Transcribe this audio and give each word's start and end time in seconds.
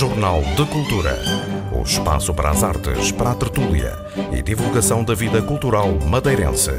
Jornal 0.00 0.40
de 0.56 0.64
Cultura. 0.64 1.14
O 1.78 1.82
espaço 1.82 2.32
para 2.32 2.48
as 2.48 2.64
artes, 2.64 3.12
para 3.12 3.32
a 3.32 3.34
tertúlia 3.34 3.92
e 4.32 4.40
divulgação 4.40 5.04
da 5.04 5.12
vida 5.14 5.42
cultural 5.42 5.92
madeirense. 6.08 6.70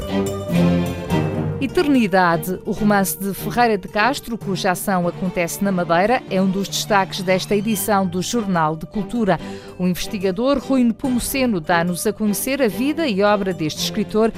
Eternidade, 1.60 2.58
o 2.66 2.72
romance 2.72 3.16
de 3.16 3.32
Ferreira 3.32 3.78
de 3.78 3.86
Castro, 3.86 4.36
cuja 4.36 4.72
ação 4.72 5.06
acontece 5.06 5.62
na 5.62 5.70
Madeira, 5.70 6.20
é 6.28 6.42
um 6.42 6.50
dos 6.50 6.66
destaques 6.66 7.22
desta 7.22 7.54
edição 7.54 8.04
do 8.04 8.20
Jornal 8.20 8.74
de 8.74 8.86
Cultura. 8.86 9.38
O 9.78 9.86
investigador 9.86 10.58
Rui 10.58 10.82
Nepomuceno 10.82 11.60
dá-nos 11.60 12.04
a 12.04 12.12
conhecer 12.12 12.60
a 12.60 12.66
vida 12.66 13.06
e 13.06 13.22
obra 13.22 13.54
deste 13.54 13.84
escritor 13.84 14.32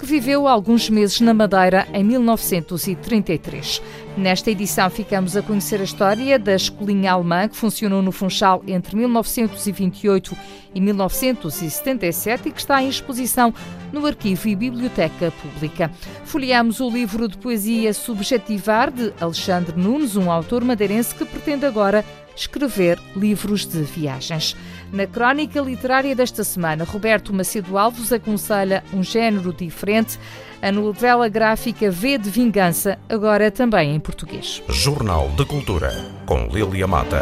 que 0.00 0.06
viveu 0.06 0.48
alguns 0.48 0.88
meses 0.88 1.20
na 1.20 1.34
Madeira 1.34 1.86
em 1.92 2.02
1933. 2.02 3.82
Nesta 4.16 4.50
edição 4.50 4.88
ficamos 4.88 5.36
a 5.36 5.42
conhecer 5.42 5.78
a 5.78 5.84
história 5.84 6.38
da 6.38 6.54
escolinha 6.54 7.12
alemã 7.12 7.46
que 7.46 7.56
funcionou 7.56 8.00
no 8.00 8.10
Funchal 8.10 8.62
entre 8.66 8.96
1928 8.96 10.34
e 10.74 10.80
1977 10.80 12.48
e 12.48 12.52
que 12.52 12.60
está 12.60 12.82
em 12.82 12.88
exposição 12.88 13.52
no 13.92 14.06
Arquivo 14.06 14.48
e 14.48 14.56
Biblioteca 14.56 15.30
Pública. 15.42 15.90
Folheamos 16.24 16.80
o 16.80 16.88
livro 16.88 17.28
de 17.28 17.36
poesia 17.36 17.92
Subjetivar 17.92 18.90
de 18.90 19.12
Alexandre 19.20 19.78
Nunes, 19.78 20.16
um 20.16 20.30
autor 20.30 20.64
madeirense 20.64 21.14
que 21.14 21.26
pretende 21.26 21.66
agora 21.66 22.02
escrever 22.34 22.98
livros 23.14 23.66
de 23.66 23.82
viagens. 23.82 24.56
Na 24.92 25.06
crónica 25.06 25.60
literária 25.60 26.16
desta 26.16 26.42
semana, 26.42 26.82
Roberto 26.82 27.32
Macedo 27.32 27.78
Alves 27.78 28.12
aconselha 28.12 28.82
um 28.92 29.04
género 29.04 29.52
diferente, 29.52 30.18
a 30.60 30.72
novela 30.72 31.28
gráfica 31.28 31.90
V 31.90 32.18
de 32.18 32.28
Vingança, 32.28 32.98
agora 33.08 33.52
também 33.52 33.94
em 33.94 34.00
português. 34.00 34.60
Jornal 34.68 35.28
de 35.36 35.44
Cultura, 35.44 35.92
com 36.26 36.46
Lilia 36.46 36.88
Mata. 36.88 37.20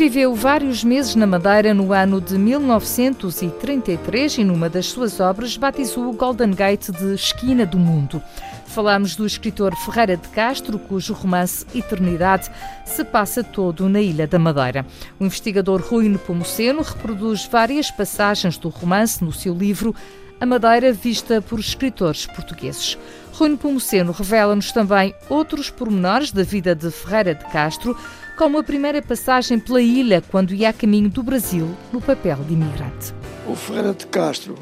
Viveu 0.00 0.34
vários 0.34 0.82
meses 0.82 1.14
na 1.14 1.26
Madeira 1.26 1.74
no 1.74 1.92
ano 1.92 2.22
de 2.22 2.38
1933 2.38 4.38
e 4.38 4.44
numa 4.44 4.70
das 4.70 4.86
suas 4.86 5.20
obras 5.20 5.58
batizou 5.58 6.08
o 6.08 6.14
Golden 6.14 6.52
Gate 6.52 6.88
de 6.88 7.14
Esquina 7.14 7.66
do 7.66 7.78
Mundo. 7.78 8.22
Falamos 8.70 9.16
do 9.16 9.26
escritor 9.26 9.74
Ferreira 9.74 10.16
de 10.16 10.28
Castro, 10.28 10.78
cujo 10.78 11.12
romance 11.12 11.66
Eternidade 11.74 12.48
se 12.84 13.04
passa 13.04 13.42
todo 13.42 13.88
na 13.88 14.00
Ilha 14.00 14.28
da 14.28 14.38
Madeira. 14.38 14.86
O 15.18 15.24
investigador 15.24 15.80
Rui 15.80 16.08
Nepomuceno 16.08 16.80
reproduz 16.80 17.46
várias 17.46 17.90
passagens 17.90 18.56
do 18.56 18.68
romance 18.68 19.24
no 19.24 19.32
seu 19.32 19.52
livro 19.54 19.92
A 20.40 20.46
Madeira 20.46 20.92
Vista 20.92 21.42
por 21.42 21.58
Escritores 21.58 22.26
Portugueses. 22.26 22.96
Rui 23.32 23.48
Nepomuceno 23.48 24.12
revela-nos 24.12 24.70
também 24.70 25.12
outros 25.28 25.68
pormenores 25.68 26.30
da 26.30 26.44
vida 26.44 26.72
de 26.72 26.92
Ferreira 26.92 27.34
de 27.34 27.44
Castro, 27.46 27.96
como 28.38 28.56
a 28.56 28.62
primeira 28.62 29.02
passagem 29.02 29.58
pela 29.58 29.82
ilha 29.82 30.22
quando 30.30 30.54
ia 30.54 30.68
a 30.68 30.72
caminho 30.72 31.10
do 31.10 31.24
Brasil 31.24 31.74
no 31.92 32.00
papel 32.00 32.36
de 32.46 32.54
imigrante. 32.54 33.12
O 33.48 33.56
Ferreira 33.56 33.92
de 33.92 34.06
Castro, 34.06 34.56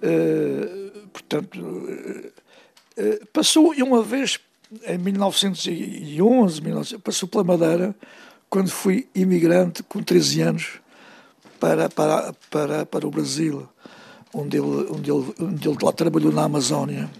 eh, 0.00 0.92
portanto, 1.12 1.58
passou 3.32 3.72
uma 3.72 4.02
vez 4.02 4.38
em 4.86 4.98
1911, 4.98 6.60
19, 6.60 6.98
passou 6.98 7.28
pela 7.28 7.44
Madeira 7.44 7.94
quando 8.48 8.70
fui 8.70 9.08
imigrante 9.14 9.82
com 9.82 10.02
13 10.02 10.40
anos 10.42 10.80
para, 11.58 11.88
para, 11.88 12.32
para, 12.50 12.86
para 12.86 13.06
o 13.06 13.10
Brasil, 13.10 13.68
onde 14.32 14.56
ele, 14.56 14.86
onde, 14.90 15.10
ele, 15.10 15.34
onde 15.40 15.68
ele 15.68 15.78
lá 15.82 15.92
trabalhou 15.92 16.32
na 16.32 16.44
Amazónia, 16.44 17.10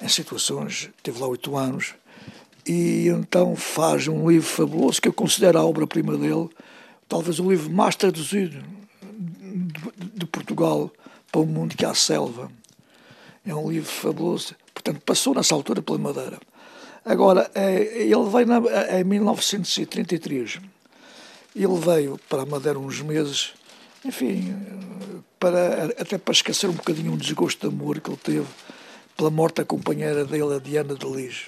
em 0.00 0.08
situações, 0.08 0.90
teve 1.02 1.18
lá 1.20 1.26
oito 1.26 1.56
anos 1.56 1.94
e 2.68 3.08
então 3.08 3.56
faz 3.56 4.06
um 4.08 4.30
livro 4.30 4.46
fabuloso 4.46 5.00
que 5.00 5.08
eu 5.08 5.12
considero 5.12 5.58
a 5.58 5.64
obra-prima 5.64 6.16
dele, 6.16 6.48
talvez 7.08 7.40
o 7.40 7.50
livro 7.50 7.70
mais 7.70 7.96
traduzido 7.96 8.62
de, 9.02 10.10
de, 10.14 10.26
Portugal 10.26 10.92
para 11.32 11.40
o 11.40 11.46
mundo, 11.46 11.74
que 11.74 11.84
é 11.84 11.88
a 11.88 11.94
Selva. 11.94 12.50
É 13.46 13.54
um 13.54 13.70
livro 13.70 13.90
fabuloso, 13.90 14.54
portanto, 14.88 15.02
passou 15.04 15.34
nessa 15.34 15.54
altura 15.54 15.82
pela 15.82 15.98
Madeira. 15.98 16.38
Agora, 17.04 17.50
é, 17.54 18.02
ele 18.02 18.30
veio 18.30 18.46
na, 18.46 18.60
em 18.98 19.04
1933. 19.04 20.60
Ele 21.54 21.78
veio 21.78 22.18
para 22.28 22.42
a 22.42 22.46
Madeira 22.46 22.78
uns 22.78 23.00
meses, 23.00 23.54
enfim, 24.04 24.54
para, 25.38 25.86
até 25.98 26.18
para 26.18 26.32
esquecer 26.32 26.68
um 26.68 26.74
bocadinho 26.74 27.12
um 27.12 27.16
desgosto 27.16 27.68
de 27.68 27.74
amor 27.74 28.00
que 28.00 28.10
ele 28.10 28.18
teve 28.18 28.46
pela 29.16 29.30
morte 29.30 29.56
da 29.56 29.64
companheira 29.64 30.24
dele, 30.24 30.54
a 30.54 30.58
Diana 30.58 30.94
de 30.94 31.06
Lis. 31.06 31.46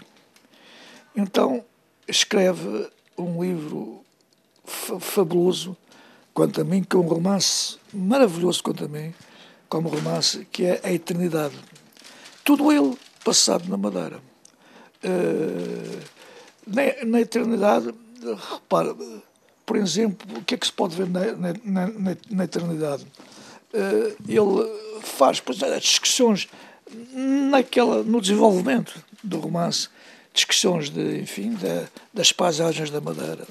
Então 1.15 1.65
escreve 2.09 2.89
um 3.17 3.43
livro 3.43 4.03
fabuloso, 4.65 5.77
quanto 6.33 6.61
a 6.61 6.65
mim, 6.65 6.83
que 6.83 6.97
é 6.97 6.99
um 6.99 7.07
romance 7.07 7.77
maravilhoso 7.93 8.63
quanto 8.63 8.85
a 8.85 8.89
mim, 8.89 9.15
como 9.69 9.89
romance, 9.89 10.47
que 10.51 10.65
é 10.65 10.81
A 10.83 10.93
Eternidade. 10.93 11.55
Tudo 12.45 12.73
ele 12.73 12.97
passado 13.25 13.69
na 13.69 13.77
Madeira. 13.77 14.21
Uh, 15.05 16.01
na, 16.67 17.05
na, 17.05 17.21
Eternidade, 17.21 17.95
repara, 18.53 18.95
por 19.65 19.77
exemplo, 19.77 20.39
o 20.39 20.45
que 20.45 20.55
é 20.55 20.59
que 20.59 20.67
se 20.67 20.73
pode 20.73 20.95
ver 20.95 21.09
na, 21.09 21.33
na, 21.65 21.87
na, 21.87 22.17
na 22.31 22.45
Eternidade? 22.45 23.07
Uh, 23.73 24.17
ele 24.29 25.01
faz 25.03 25.41
pois, 25.41 25.63
as 25.63 25.83
discussões 25.83 26.49
naquela, 27.15 28.03
no 28.03 28.21
desenvolvimento 28.21 29.03
do 29.23 29.39
romance 29.39 29.89
discussões 30.33 30.91
de, 30.91 31.21
enfim, 31.21 31.55
de, 31.55 31.89
das 32.13 32.33
paisagens 32.33 32.91
da 32.91 33.01
Madeira, 33.01 33.47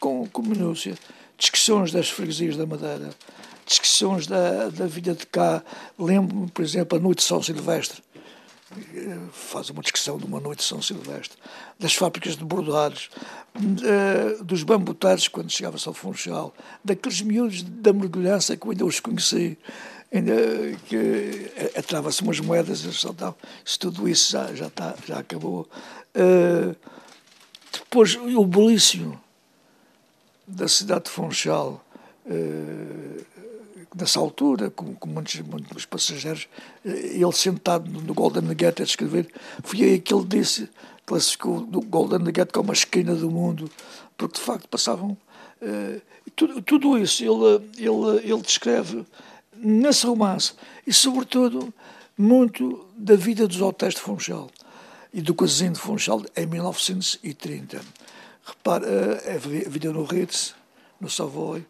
com, 0.00 0.26
com 0.26 0.42
minúcia, 0.42 0.96
discussões 1.36 1.92
das 1.92 2.08
freguesias 2.08 2.56
da 2.56 2.66
Madeira, 2.66 3.10
discussões 3.66 4.26
da, 4.26 4.68
da 4.68 4.86
vida 4.86 5.14
de 5.14 5.26
cá. 5.26 5.62
Lembro-me, 5.98 6.50
por 6.50 6.64
exemplo, 6.64 6.98
a 6.98 7.00
Noite 7.00 7.18
de 7.18 7.24
São 7.24 7.42
Silvestre, 7.42 8.02
faz 9.32 9.70
uma 9.70 9.82
discussão 9.82 10.18
de 10.18 10.24
uma 10.24 10.40
noite 10.40 10.58
de 10.58 10.64
São 10.64 10.82
Silvestre, 10.82 11.38
das 11.78 11.94
fábricas 11.94 12.36
de 12.36 12.44
bordados, 12.44 13.10
dos 14.44 14.62
bambuteiros 14.62 15.28
quando 15.28 15.50
chegava 15.50 15.76
a 15.76 15.78
São 15.78 15.94
Funchal, 15.94 16.54
daqueles 16.84 17.20
miúdos 17.22 17.62
da 17.62 17.92
mergulhança 17.92 18.56
que 18.56 18.66
eu 18.66 18.70
ainda 18.70 18.84
os 18.84 19.00
conheci, 19.00 19.58
ainda 20.12 20.34
que 20.86 21.50
atrava-se 21.76 22.22
umas 22.22 22.40
moedas, 22.40 22.84
eles 22.84 23.00
saltavam, 23.00 23.36
isso, 23.64 23.78
tudo 23.78 24.08
isso 24.08 24.32
já, 24.32 24.54
já, 24.54 24.66
está, 24.66 24.94
já 25.06 25.18
acabou. 25.18 25.68
Uh, 26.14 26.76
depois 27.72 28.16
o 28.16 28.44
bulício 28.44 29.18
da 30.46 30.68
cidade 30.68 31.04
de 31.04 31.10
Funchal, 31.10 31.84
nessa 33.94 34.18
altura, 34.18 34.70
com, 34.70 34.94
com 34.94 35.08
muitos, 35.08 35.40
muitos, 35.40 35.84
passageiros, 35.84 36.48
uh, 36.84 36.88
ele 36.88 37.32
sentado 37.32 37.90
no 37.90 38.14
Golden 38.14 38.54
Gate 38.54 38.80
a 38.80 38.84
escrever, 38.84 39.28
foi 39.62 39.82
aí 39.82 39.98
que 39.98 40.12
ele 40.12 40.26
disse, 40.26 40.68
classificou 41.06 41.58
o 41.58 41.80
Golden 41.82 42.24
Gate 42.32 42.52
como 42.52 42.70
a 42.70 42.74
esquina 42.74 43.14
do 43.14 43.30
mundo, 43.30 43.70
porque 44.16 44.38
de 44.38 44.44
facto 44.44 44.68
passavam. 44.68 45.16
tudo, 46.36 46.62
tudo 46.62 46.98
isso 46.98 47.22
ele, 47.24 47.64
ele, 47.78 48.32
ele 48.32 48.42
descreve 48.42 49.04
nesse 49.56 50.06
romance 50.06 50.52
e, 50.86 50.92
sobretudo, 50.92 51.72
muito 52.16 52.84
da 52.96 53.14
vida 53.14 53.46
dos 53.46 53.60
hotéis 53.60 53.94
de 53.94 54.00
Funchal 54.00 54.50
e 55.12 55.20
do 55.20 55.34
Casino 55.34 55.74
de 55.74 55.80
Funchal 55.80 56.22
em 56.36 56.46
1930. 56.46 57.80
Repare, 58.44 58.84
eh, 58.86 59.34
a 59.34 59.68
vida 59.68 59.92
no 59.92 60.04
Ritz, 60.04 60.54
no 61.00 61.08
Savoy, 61.08 61.64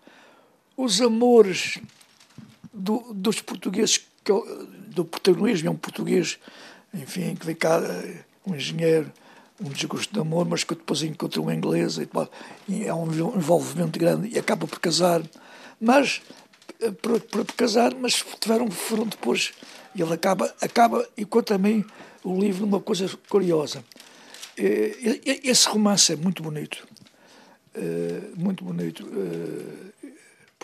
os 0.76 1.00
amores 1.00 1.78
do, 2.78 3.12
dos 3.12 3.40
portugueses, 3.40 4.00
do 4.88 5.04
protagonismo, 5.04 5.68
é 5.68 5.70
um 5.70 5.76
português, 5.76 6.38
enfim, 6.94 7.34
que 7.34 7.46
vem 7.46 7.54
cá, 7.54 7.80
eh, 7.82 8.24
um 8.46 8.54
engenheiro, 8.54 9.12
um 9.60 9.70
desgosto 9.70 10.12
de 10.12 10.20
amor, 10.20 10.46
mas 10.46 10.64
que 10.64 10.74
depois 10.74 11.02
encontra 11.02 11.40
uma 11.40 11.54
inglesa 11.54 12.06
e, 12.68 12.84
é 12.84 12.94
um 12.94 13.06
envolvimento 13.36 13.98
grande 13.98 14.28
e 14.28 14.38
acaba 14.38 14.66
por 14.66 14.78
casar. 14.78 15.22
Mas 15.80 16.22
para, 17.02 17.18
para 17.20 17.44
casar, 17.56 17.94
mas 17.94 18.24
tiveram, 18.40 18.70
foram 18.70 19.06
depois. 19.06 19.52
E 19.94 20.02
ele 20.02 20.12
acaba, 20.12 20.54
acaba, 20.60 21.06
e 21.16 21.24
quanto 21.24 21.52
a 21.52 21.58
mim, 21.58 21.84
o 22.22 22.38
livro 22.38 22.66
numa 22.66 22.80
coisa 22.80 23.08
curiosa. 23.28 23.84
Eh, 24.56 25.40
esse 25.44 25.68
romance 25.68 26.12
é 26.12 26.16
muito 26.16 26.42
bonito. 26.42 26.86
Eh, 27.74 28.20
muito 28.36 28.64
bonito. 28.64 29.04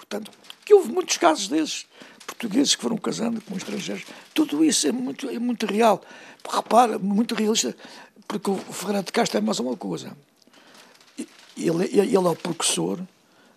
Portanto, 0.08 0.30
que 0.64 0.74
houve 0.74 0.92
muitos 0.92 1.16
casos 1.16 1.48
desses, 1.48 1.86
portugueses 2.26 2.74
que 2.74 2.82
foram 2.82 2.96
casando 2.96 3.40
com 3.42 3.56
estrangeiros. 3.56 4.04
Tudo 4.32 4.64
isso 4.64 4.86
é 4.86 4.92
muito, 4.92 5.28
é 5.28 5.38
muito 5.38 5.66
real. 5.66 6.02
Repara, 6.48 6.98
muito 6.98 7.34
realista, 7.34 7.76
porque 8.26 8.50
o 8.50 8.56
Ferreira 8.56 9.02
de 9.02 9.12
Castro 9.12 9.38
é 9.38 9.40
mais 9.40 9.60
uma 9.60 9.76
coisa. 9.76 10.16
Ele, 11.56 11.84
ele 11.84 12.14
é 12.14 12.18
o 12.18 12.36
professor 12.36 13.00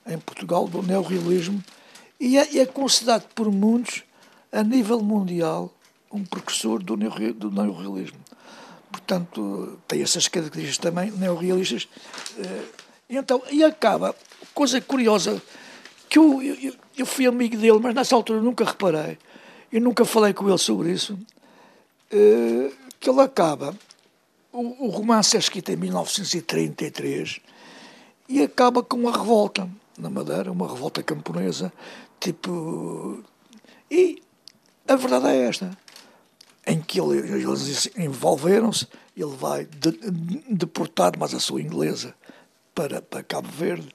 em 0.05 0.17
Portugal 0.19 0.67
do 0.67 0.81
neorrealismo 0.81 1.63
e 2.19 2.38
é, 2.38 2.59
é 2.59 2.65
considerado 2.65 3.27
por 3.33 3.51
muitos, 3.51 4.03
a 4.51 4.63
nível 4.63 5.01
mundial, 5.01 5.73
um 6.11 6.23
precursor 6.23 6.81
do, 6.81 6.95
neorrealismo. 6.95 8.19
portanto, 8.91 9.77
tem 9.88 10.01
essas 10.01 10.27
características 10.27 10.77
também 10.77 11.11
neorrealistas. 11.11 11.88
Eh, 12.38 12.63
então, 13.09 13.41
e 13.51 13.63
acaba, 13.63 14.15
coisa 14.53 14.79
curiosa, 14.79 15.41
que 16.09 16.19
eu, 16.19 16.42
eu, 16.42 16.74
eu 16.98 17.06
fui 17.06 17.25
amigo 17.25 17.57
dele, 17.57 17.80
mas 17.80 17.94
nessa 17.94 18.15
altura 18.15 18.42
nunca 18.42 18.63
reparei, 18.63 19.18
eu 19.71 19.81
nunca 19.81 20.06
falei 20.06 20.33
com 20.33 20.48
ele 20.48 20.57
sobre 20.57 20.92
isso, 20.92 21.18
eh, 22.12 22.71
que 23.00 23.09
ele 23.09 23.21
acaba, 23.21 23.75
o, 24.51 24.88
o 24.88 24.89
romance 24.89 25.36
é 25.36 25.39
escrito 25.39 25.71
em 25.71 25.75
1933 25.75 27.39
e 28.30 28.42
acaba 28.42 28.81
com 28.81 28.98
uma 28.98 29.12
revolta 29.12 29.69
na 29.98 30.09
Madeira, 30.09 30.51
uma 30.51 30.68
revolta 30.68 31.01
camponesa, 31.01 31.71
tipo. 32.19 33.24
E 33.89 34.21
a 34.88 34.95
verdade 34.95 35.27
é 35.27 35.48
esta: 35.48 35.77
em 36.65 36.81
que 36.81 37.00
ele, 37.00 37.18
eles 37.18 37.89
envolveram-se, 37.98 38.88
ele 39.15 39.36
vai 39.36 39.65
de, 39.65 39.92
deportado, 40.50 41.18
mas 41.19 41.33
a 41.33 41.39
sua 41.39 41.62
inglesa, 41.62 42.13
para, 42.75 43.01
para 43.01 43.24
Cabo 43.24 43.50
Verde, 43.50 43.89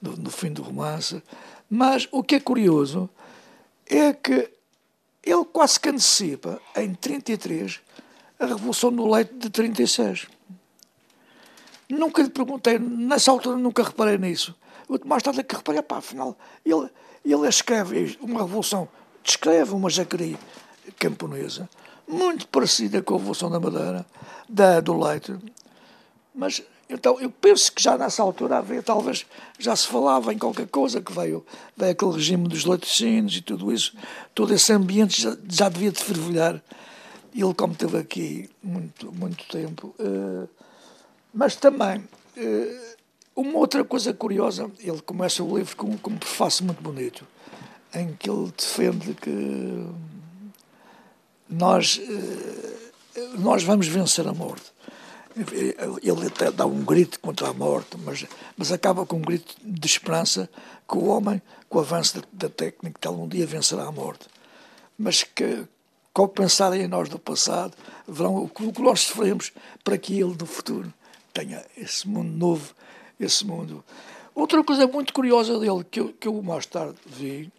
no, 0.00 0.16
no 0.16 0.30
fim 0.30 0.52
do 0.52 0.62
romance. 0.62 1.22
Mas 1.68 2.08
o 2.12 2.22
que 2.22 2.36
é 2.36 2.40
curioso 2.40 3.08
é 3.86 4.12
que 4.12 4.50
ele 5.22 5.44
quase 5.46 5.80
que 5.80 5.88
antecipa, 5.88 6.60
em 6.76 6.94
33, 6.94 7.80
a 8.38 8.46
Revolução 8.46 8.92
do 8.92 9.08
Leite 9.08 9.34
de 9.34 9.50
36. 9.50 10.26
Nunca 11.88 12.22
lhe 12.22 12.30
perguntei, 12.30 12.78
nessa 12.78 13.30
altura 13.30 13.56
nunca 13.56 13.82
reparei 13.82 14.18
nisso. 14.18 14.54
Mais 15.04 15.22
tarde 15.22 15.40
é 15.40 15.42
que 15.42 15.56
reparei, 15.56 15.82
pá, 15.82 15.98
afinal, 15.98 16.36
ele, 16.64 16.90
ele 17.24 17.48
escreve 17.48 18.18
uma 18.20 18.42
revolução, 18.42 18.88
descreve 19.22 19.72
uma 19.72 19.88
jacaria 19.88 20.38
camponesa, 20.98 21.68
muito 22.06 22.46
parecida 22.48 23.02
com 23.02 23.14
a 23.14 23.18
Revolução 23.18 23.50
da 23.50 23.58
Madeira, 23.58 24.04
da, 24.48 24.80
do 24.80 24.98
Leite, 24.98 25.34
mas 26.34 26.62
então 26.88 27.18
eu 27.20 27.30
penso 27.30 27.72
que 27.72 27.82
já 27.82 27.96
nessa 27.96 28.22
altura 28.22 28.58
havia, 28.58 28.82
talvez 28.82 29.24
já 29.58 29.74
se 29.74 29.86
falava 29.86 30.32
em 30.32 30.38
qualquer 30.38 30.66
coisa 30.68 31.00
que 31.00 31.12
veio, 31.12 31.44
veio 31.76 31.92
aquele 31.92 32.12
regime 32.12 32.48
dos 32.48 32.64
laticínios 32.64 33.36
e 33.36 33.40
tudo 33.40 33.72
isso, 33.72 33.96
todo 34.34 34.52
esse 34.52 34.72
ambiente 34.72 35.20
já, 35.20 35.36
já 35.48 35.68
devia 35.68 35.90
de 35.90 36.02
fervilhar. 36.02 36.62
Ele, 37.34 37.54
como 37.54 37.72
esteve 37.72 37.98
aqui 37.98 38.50
muito, 38.62 39.10
muito 39.12 39.44
tempo, 39.48 39.94
uh, 39.98 40.48
mas 41.32 41.56
também, 41.56 41.98
uh, 41.98 42.94
uma 43.34 43.58
outra 43.58 43.82
coisa 43.82 44.14
curiosa, 44.14 44.70
ele 44.78 45.00
começa 45.02 45.42
o 45.42 45.58
livro 45.58 45.76
com, 45.76 45.98
com 45.98 46.10
um 46.10 46.16
prefácio 46.16 46.64
muito 46.64 46.80
bonito, 46.80 47.26
em 47.92 48.14
que 48.14 48.30
ele 48.30 48.52
defende 48.56 49.14
que 49.14 49.84
nós, 51.48 51.96
uh, 51.96 53.40
nós 53.40 53.64
vamos 53.64 53.88
vencer 53.88 54.28
a 54.28 54.32
morte. 54.32 54.72
Ele 55.36 56.26
até 56.26 56.50
dá 56.50 56.64
um 56.64 56.84
grito 56.84 57.18
contra 57.18 57.48
a 57.48 57.52
morte, 57.52 57.96
mas, 58.04 58.24
mas 58.56 58.70
acaba 58.70 59.04
com 59.04 59.16
um 59.16 59.22
grito 59.22 59.54
de 59.62 59.86
esperança 59.86 60.48
que 60.88 60.96
o 60.96 61.06
homem, 61.06 61.42
com 61.68 61.78
o 61.78 61.80
avanço 61.80 62.20
da, 62.20 62.26
da 62.32 62.48
técnica, 62.48 63.10
um 63.10 63.26
dia 63.26 63.46
vencerá 63.46 63.84
a 63.84 63.92
morte. 63.92 64.26
Mas 64.96 65.24
que, 65.24 65.64
ao 66.14 66.28
pensarem 66.28 66.82
em 66.82 66.88
nós 66.88 67.08
do 67.08 67.18
passado, 67.18 67.74
verão 68.06 68.36
o 68.36 68.48
que 68.48 68.82
nós 68.82 69.00
sofremos 69.00 69.52
para 69.82 69.98
que 69.98 70.20
ele 70.20 70.34
do 70.34 70.46
futuro 70.46 70.92
tenha 71.32 71.64
esse 71.76 72.08
mundo 72.08 72.30
novo, 72.30 72.74
esse 73.18 73.44
mundo. 73.44 73.84
Outra 74.34 74.62
coisa 74.62 74.86
muito 74.86 75.12
curiosa 75.12 75.58
dele, 75.58 75.84
que 75.90 76.00
eu, 76.00 76.12
que 76.12 76.28
eu 76.28 76.42
mais 76.42 76.64
tarde 76.66 76.96
vi, 77.06 77.52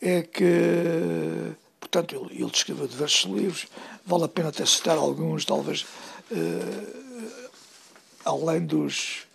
é 0.00 0.22
que, 0.22 1.54
portanto, 1.80 2.14
ele, 2.14 2.42
ele 2.42 2.50
escreveu 2.52 2.86
diversos 2.86 3.30
livros, 3.30 3.66
vale 4.06 4.24
a 4.24 4.28
pena 4.28 4.48
até 4.48 4.64
citar 4.64 4.96
alguns, 4.96 5.44
talvez, 5.44 5.84
além 8.24 8.64
dos, 8.64 9.26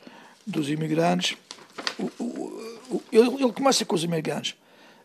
dos 0.45 0.69
imigrantes. 0.69 1.37
O, 1.97 2.03
o, 2.23 3.03
ele, 3.11 3.43
ele, 3.43 3.53
começa 3.53 3.85
com 3.85 3.95
os 3.95 4.03
imigrantes 4.03 4.55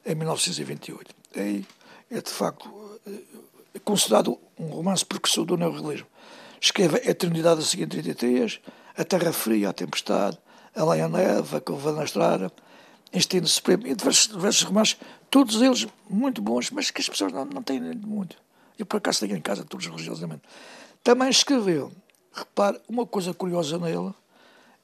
em 0.05 0.14
1928. 0.14 1.14
É, 1.35 1.62
é 2.11 2.20
de 2.20 2.31
facto 2.31 2.70
é 3.75 3.79
considerado 3.79 4.38
um 4.58 4.67
romance 4.67 5.05
precursor 5.05 5.44
do 5.44 5.56
neorrealismo. 5.56 6.06
Escreve 6.61 6.99
A 6.99 7.11
Eternidade 7.11 7.61
a 7.61 7.64
seguir 7.64 7.87
33, 7.87 8.61
A 8.96 9.05
Terra 9.05 9.32
Fria, 9.32 9.70
A 9.70 9.73
Tempestade, 9.73 10.38
A 10.75 10.84
Lei 10.84 11.06
Neve, 11.06 11.56
A 11.56 11.61
Curva 11.61 11.93
na 11.93 12.05
Estrada, 12.05 12.52
Instinto 13.12 13.49
Supremo, 13.49 13.87
e 13.87 13.94
diversos, 13.94 14.29
diversos 14.29 14.62
romances, 14.62 14.96
todos 15.31 15.62
eles 15.62 15.87
muito 16.11 16.43
bons, 16.43 16.70
mas 16.70 16.91
que 16.91 17.00
as 17.00 17.08
pessoas 17.08 17.32
não, 17.32 17.44
não 17.44 17.62
têm 17.62 17.81
muito. 17.81 18.37
Eu, 18.79 18.84
por 18.84 18.96
acaso, 18.96 19.20
tenho 19.20 19.37
em 19.37 19.41
casa 19.41 19.64
todos 19.64 19.87
religiosamente. 19.87 20.43
Também 21.02 21.28
escreveu, 21.28 21.92
repare, 22.32 22.80
uma 22.88 23.06
coisa 23.06 23.32
curiosa 23.32 23.78
nele 23.78 24.12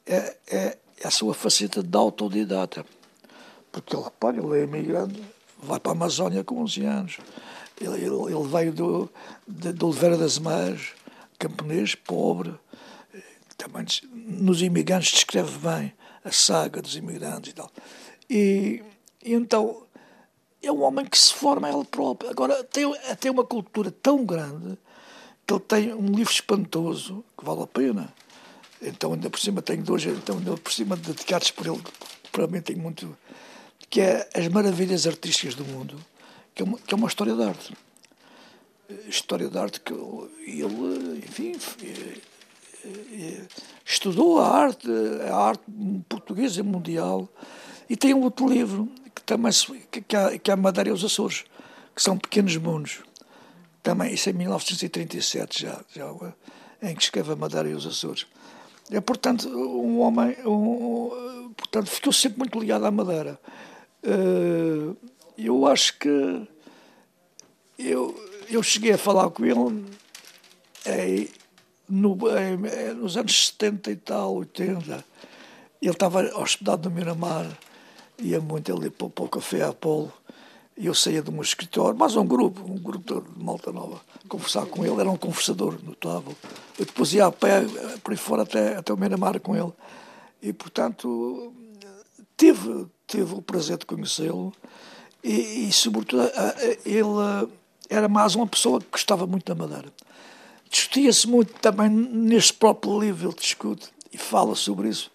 é, 0.05 0.37
é 0.47 0.77
a 1.03 1.11
sua 1.11 1.33
faceta 1.33 1.83
de 1.83 1.97
autodidata. 1.97 2.85
Porque 3.71 3.95
ele, 3.95 4.03
repare, 4.03 4.39
ele 4.39 4.59
é 4.59 4.63
imigrante, 4.63 5.21
vai 5.61 5.79
para 5.79 5.91
a 5.91 5.95
Amazónia 5.95 6.43
com 6.43 6.61
11 6.61 6.85
anos. 6.85 7.17
Ele, 7.79 7.95
ele, 7.95 8.33
ele 8.33 8.47
veio 8.47 8.73
do, 8.73 9.09
de, 9.47 9.73
de 9.73 9.85
Oliveira 9.85 10.17
das 10.17 10.39
Mães, 10.39 10.93
camponês, 11.37 11.95
pobre. 11.95 12.53
Também 13.57 13.85
nos 14.13 14.61
imigrantes 14.61 15.11
descreve 15.11 15.57
bem 15.57 15.93
a 16.23 16.31
saga 16.31 16.81
dos 16.81 16.95
imigrantes 16.95 17.51
e 17.51 17.55
tal. 17.55 17.71
E, 18.29 18.83
e 19.23 19.33
então 19.33 19.83
é 20.61 20.71
um 20.71 20.81
homem 20.83 21.05
que 21.05 21.17
se 21.17 21.33
forma 21.33 21.69
ele 21.69 21.85
próprio. 21.85 22.29
Agora, 22.29 22.63
tem, 22.63 22.85
tem 23.19 23.31
uma 23.31 23.43
cultura 23.43 23.91
tão 23.91 24.25
grande 24.25 24.77
ele 25.53 25.59
tem 25.61 25.93
um 25.93 26.07
livro 26.07 26.33
espantoso 26.33 27.23
que 27.37 27.45
vale 27.45 27.63
a 27.63 27.67
pena. 27.67 28.13
Então, 28.81 29.13
ainda 29.13 29.29
por 29.29 29.39
cima, 29.39 29.61
tenho 29.61 29.83
dois, 29.83 30.03
então, 30.05 30.37
ainda 30.37 30.57
por 30.57 30.71
cima, 30.71 30.95
dedicados 30.95 31.51
por 31.51 31.67
ele, 31.67 31.81
para 32.31 32.47
mim, 32.47 32.61
tenho 32.61 32.79
muito. 32.79 33.17
que 33.89 34.01
é 34.01 34.29
As 34.33 34.47
Maravilhas 34.47 35.07
Artísticas 35.07 35.55
do 35.55 35.65
Mundo, 35.65 35.97
que 36.53 36.61
é 36.61 36.65
uma, 36.65 36.77
que 36.77 36.93
é 36.93 36.97
uma 36.97 37.07
história 37.07 37.33
de 37.33 37.43
arte. 37.43 37.73
História 39.07 39.49
de 39.49 39.57
arte 39.57 39.79
que 39.79 39.93
ele, 39.93 41.17
enfim, 41.17 41.53
estudou 43.85 44.39
a 44.39 44.47
arte, 44.47 44.87
a 45.29 45.35
arte 45.35 45.63
portuguesa 46.07 46.59
e 46.59 46.63
mundial, 46.63 47.27
e 47.89 47.95
tem 47.95 48.13
um 48.13 48.21
outro 48.21 48.47
livro 48.47 48.89
que 49.13 49.23
também 49.23 49.51
que, 49.91 50.15
é, 50.15 50.37
que 50.37 50.51
é 50.51 50.53
a 50.53 50.57
Madeira 50.57 50.89
e 50.89 50.93
os 50.93 51.03
Açores, 51.03 51.45
que 51.95 52.01
são 52.01 52.17
pequenos 52.17 52.55
mundos 52.57 53.01
também, 53.85 54.11
isso 54.15 54.29
é 54.29 54.31
em 54.31 54.35
1937 54.35 55.61
já, 55.61 55.79
já 55.93 56.11
em 56.81 56.95
que 56.95 57.03
escreve 57.03 57.33
a 57.33 57.35
Madeira 57.35 57.69
e 57.69 57.75
os 57.75 57.85
Açores. 57.85 58.25
É, 58.89 58.99
portanto, 58.99 59.47
um 59.47 59.99
homem, 59.99 60.35
um, 60.43 61.53
portanto, 61.55 61.91
ficou 61.91 62.11
sempre 62.11 62.39
muito 62.39 62.59
ligado 62.59 62.83
à 62.83 62.89
Madeira. 62.89 63.39
Uh, 64.03 64.97
eu 65.37 65.67
acho 65.67 65.99
que 65.99 66.47
eu, 67.77 68.19
eu 68.49 68.63
cheguei 68.63 68.93
a 68.93 68.97
falar 68.97 69.29
com 69.29 69.45
ele 69.45 69.85
é, 70.83 71.27
no, 71.87 72.17
é, 72.27 72.91
nos 72.93 73.15
anos 73.17 73.49
70 73.49 73.91
e 73.91 73.95
tal, 73.97 74.35
80. 74.37 75.05
Ele 75.79 75.91
estava 75.91 76.21
hospedado 76.39 76.89
no 76.89 76.95
Miramar, 76.95 77.45
ia 78.17 78.41
muito 78.41 78.75
ali 78.75 78.89
para, 78.89 79.09
para 79.09 79.25
o 79.25 79.29
Café 79.29 79.61
Apolo 79.61 80.11
e 80.77 80.87
eu 80.87 80.93
saía 80.93 81.21
de 81.21 81.31
um 81.31 81.41
escritório, 81.41 81.97
mais 81.97 82.15
um 82.15 82.25
grupo, 82.25 82.61
um 82.69 82.77
grupo 82.77 83.21
de 83.21 83.43
malta 83.43 83.71
nova, 83.71 84.01
conversar 84.27 84.65
com 84.65 84.85
ele, 84.85 84.99
era 84.99 85.09
um 85.09 85.17
conversador 85.17 85.77
notável. 85.83 86.35
Eu 86.77 86.85
depois 86.85 87.13
ia 87.13 87.25
a 87.25 87.31
pé, 87.31 87.61
por 88.03 88.11
aí 88.11 88.17
fora, 88.17 88.43
até, 88.43 88.75
até 88.75 88.93
o 88.93 88.97
Miramar 88.97 89.39
com 89.39 89.55
ele. 89.55 89.71
E, 90.41 90.51
portanto, 90.51 91.53
tive, 92.35 92.87
tive 93.07 93.33
o 93.35 93.41
prazer 93.41 93.77
de 93.77 93.85
conhecê-lo 93.85 94.53
e, 95.23 95.67
e, 95.67 95.71
sobretudo, 95.71 96.23
ele 96.85 97.49
era 97.89 98.09
mais 98.09 98.35
uma 98.35 98.45
pessoa 98.45 98.79
que 98.79 98.87
gostava 98.91 99.25
muito 99.25 99.45
da 99.45 99.55
Madeira. 99.55 99.91
Discutia-se 100.69 101.27
muito 101.27 101.53
também 101.53 101.89
neste 101.89 102.53
próprio 102.53 102.99
livro, 102.99 103.29
ele 103.29 103.35
discute 103.35 103.87
e 104.11 104.17
fala 104.17 104.55
sobre 104.55 104.89
isso. 104.89 105.11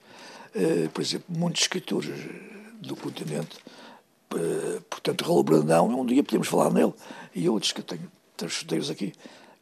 Eh, 0.54 0.88
por 0.92 1.00
exemplo, 1.00 1.26
muitos 1.28 1.62
escritores 1.62 2.08
do 2.80 2.96
continente 2.96 3.56
eh, 3.58 3.70
portanto, 4.88 5.24
Raul 5.24 5.42
Brandão, 5.42 5.88
um 5.88 6.06
dia 6.06 6.22
podemos 6.22 6.48
falar 6.48 6.70
nele, 6.70 6.92
e 7.34 7.48
outros 7.48 7.72
que 7.72 7.80
eu 7.80 7.84
tenho, 7.84 8.10
chuteiros 8.48 8.90
aqui, 8.90 9.12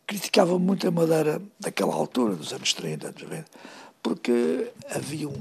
criticava 0.06 0.58
muito 0.58 0.86
a 0.86 0.90
Madeira 0.90 1.40
daquela 1.60 1.94
altura, 1.94 2.34
dos 2.34 2.52
anos 2.52 2.72
30, 2.72 3.08
anos 3.08 3.22
20, 3.22 3.44
porque 4.02 4.70
havia 4.90 5.28
um 5.28 5.40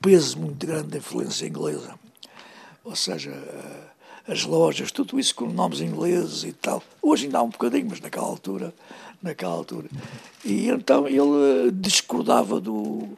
peso 0.00 0.38
muito 0.38 0.66
grande 0.66 0.88
da 0.88 0.98
influência 0.98 1.46
inglesa. 1.46 1.94
Ou 2.84 2.96
seja, 2.96 3.30
eh, 3.30 4.32
as 4.32 4.44
lojas, 4.44 4.90
tudo 4.90 5.18
isso 5.18 5.34
com 5.34 5.46
nomes 5.46 5.80
ingleses 5.80 6.44
e 6.44 6.52
tal. 6.52 6.82
Hoje 7.00 7.26
ainda 7.26 7.38
há 7.38 7.42
um 7.42 7.48
bocadinho, 7.48 7.86
mas 7.88 8.00
naquela 8.00 8.26
altura, 8.26 8.74
naquela 9.22 9.52
altura. 9.52 9.88
E 10.44 10.68
então 10.68 11.06
ele 11.06 11.70
discordava 11.72 12.60
do, 12.60 13.08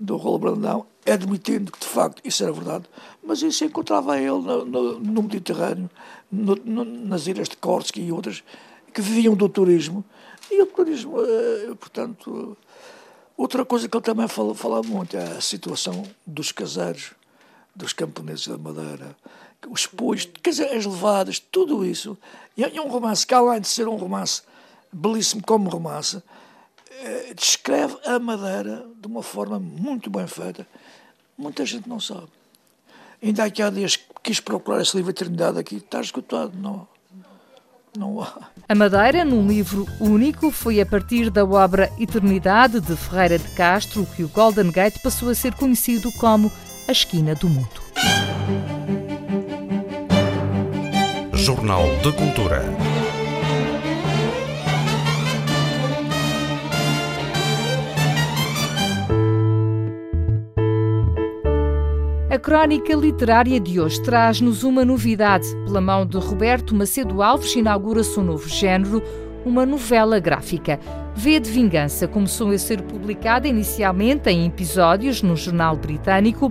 do 0.00 0.16
Raul 0.16 0.38
Brandão, 0.38 0.86
admitindo 1.06 1.70
que 1.70 1.78
de 1.78 1.86
facto 1.86 2.22
isso 2.24 2.42
era 2.42 2.52
verdade, 2.52 2.84
mas 3.22 3.42
isso 3.42 3.64
encontrava 3.64 4.18
ele 4.18 4.30
no, 4.30 4.64
no, 4.64 4.98
no 4.98 5.22
Mediterrâneo, 5.22 5.90
no, 6.32 6.56
nas 6.84 7.26
ilhas 7.26 7.48
de 7.48 7.56
Corsica 7.56 8.00
e 8.00 8.10
outras, 8.10 8.42
que 8.92 9.00
viviam 9.00 9.36
do 9.36 9.48
turismo 9.48 10.04
E 10.50 10.60
o 10.62 10.66
turismo, 10.66 11.20
uh, 11.20 11.76
portanto, 11.76 12.56
outra 13.36 13.64
coisa 13.64 13.88
que 13.88 13.96
ele 13.96 14.04
também 14.04 14.26
fala, 14.26 14.54
fala 14.54 14.82
muito 14.82 15.16
é 15.16 15.36
a 15.36 15.40
situação 15.40 16.02
dos 16.26 16.50
caseiros, 16.50 17.12
dos 17.76 17.92
camponeses 17.92 18.48
da 18.48 18.58
Madeira, 18.58 19.16
os 19.68 19.86
pois, 19.86 20.24
quer 20.42 20.50
dizer, 20.50 20.74
as 20.74 20.86
levadas, 20.86 21.38
tudo 21.38 21.84
isso. 21.84 22.16
E 22.56 22.64
é 22.64 22.80
um 22.80 22.88
romance 22.88 23.26
que, 23.26 23.34
além 23.34 23.60
de 23.60 23.68
ser 23.68 23.86
um 23.86 23.96
romance 23.96 24.42
belíssimo 24.92 25.42
como 25.42 25.68
romance, 25.68 26.16
eh, 26.16 26.22
descreve 27.34 27.96
a 28.04 28.18
Madeira 28.18 28.84
de 29.00 29.06
uma 29.06 29.22
forma 29.22 29.58
muito 29.58 30.10
bem 30.10 30.26
feita. 30.26 30.66
Muita 31.36 31.64
gente 31.64 31.88
não 31.88 32.00
sabe. 32.00 32.28
Ainda 33.22 33.44
aqui 33.44 33.62
há 33.62 33.70
dias 33.70 33.98
quis 34.22 34.40
procurar 34.40 34.82
esse 34.82 34.96
livro 34.96 35.10
Eternidade 35.10 35.58
aqui, 35.58 35.76
está 35.76 36.00
esgotado, 36.00 36.52
não, 36.56 36.86
não 37.96 38.22
há. 38.22 38.50
A 38.68 38.74
Madeira, 38.74 39.24
num 39.24 39.46
livro 39.46 39.86
único, 39.98 40.50
foi 40.50 40.80
a 40.80 40.86
partir 40.86 41.30
da 41.30 41.44
obra 41.44 41.90
Eternidade 41.98 42.80
de 42.80 42.96
Ferreira 42.96 43.38
de 43.38 43.48
Castro 43.50 44.06
que 44.14 44.22
o 44.22 44.28
Golden 44.28 44.70
Gate 44.70 45.02
passou 45.02 45.28
a 45.28 45.34
ser 45.34 45.54
conhecido 45.54 46.10
como 46.12 46.50
a 46.88 46.92
esquina 46.92 47.34
do 47.34 47.48
mundo. 47.48 47.80
Jornal 51.34 51.84
de 52.02 52.12
Cultura. 52.12 52.62
Crónica 62.40 62.94
literária 62.94 63.60
de 63.60 63.78
hoje 63.78 64.00
traz-nos 64.02 64.64
uma 64.64 64.82
novidade. 64.82 65.46
Pela 65.66 65.80
mão 65.80 66.06
de 66.06 66.16
Roberto 66.16 66.74
Macedo 66.74 67.22
Alves, 67.22 67.54
inaugura-se 67.54 68.18
um 68.18 68.24
novo 68.24 68.48
género, 68.48 69.02
uma 69.44 69.66
novela 69.66 70.18
gráfica. 70.18 70.80
V 71.14 71.38
de 71.38 71.50
Vingança 71.50 72.08
começou 72.08 72.50
a 72.50 72.58
ser 72.58 72.80
publicada 72.82 73.46
inicialmente 73.46 74.30
em 74.30 74.46
episódios 74.46 75.22
no 75.22 75.36
jornal 75.36 75.76
britânico. 75.76 76.50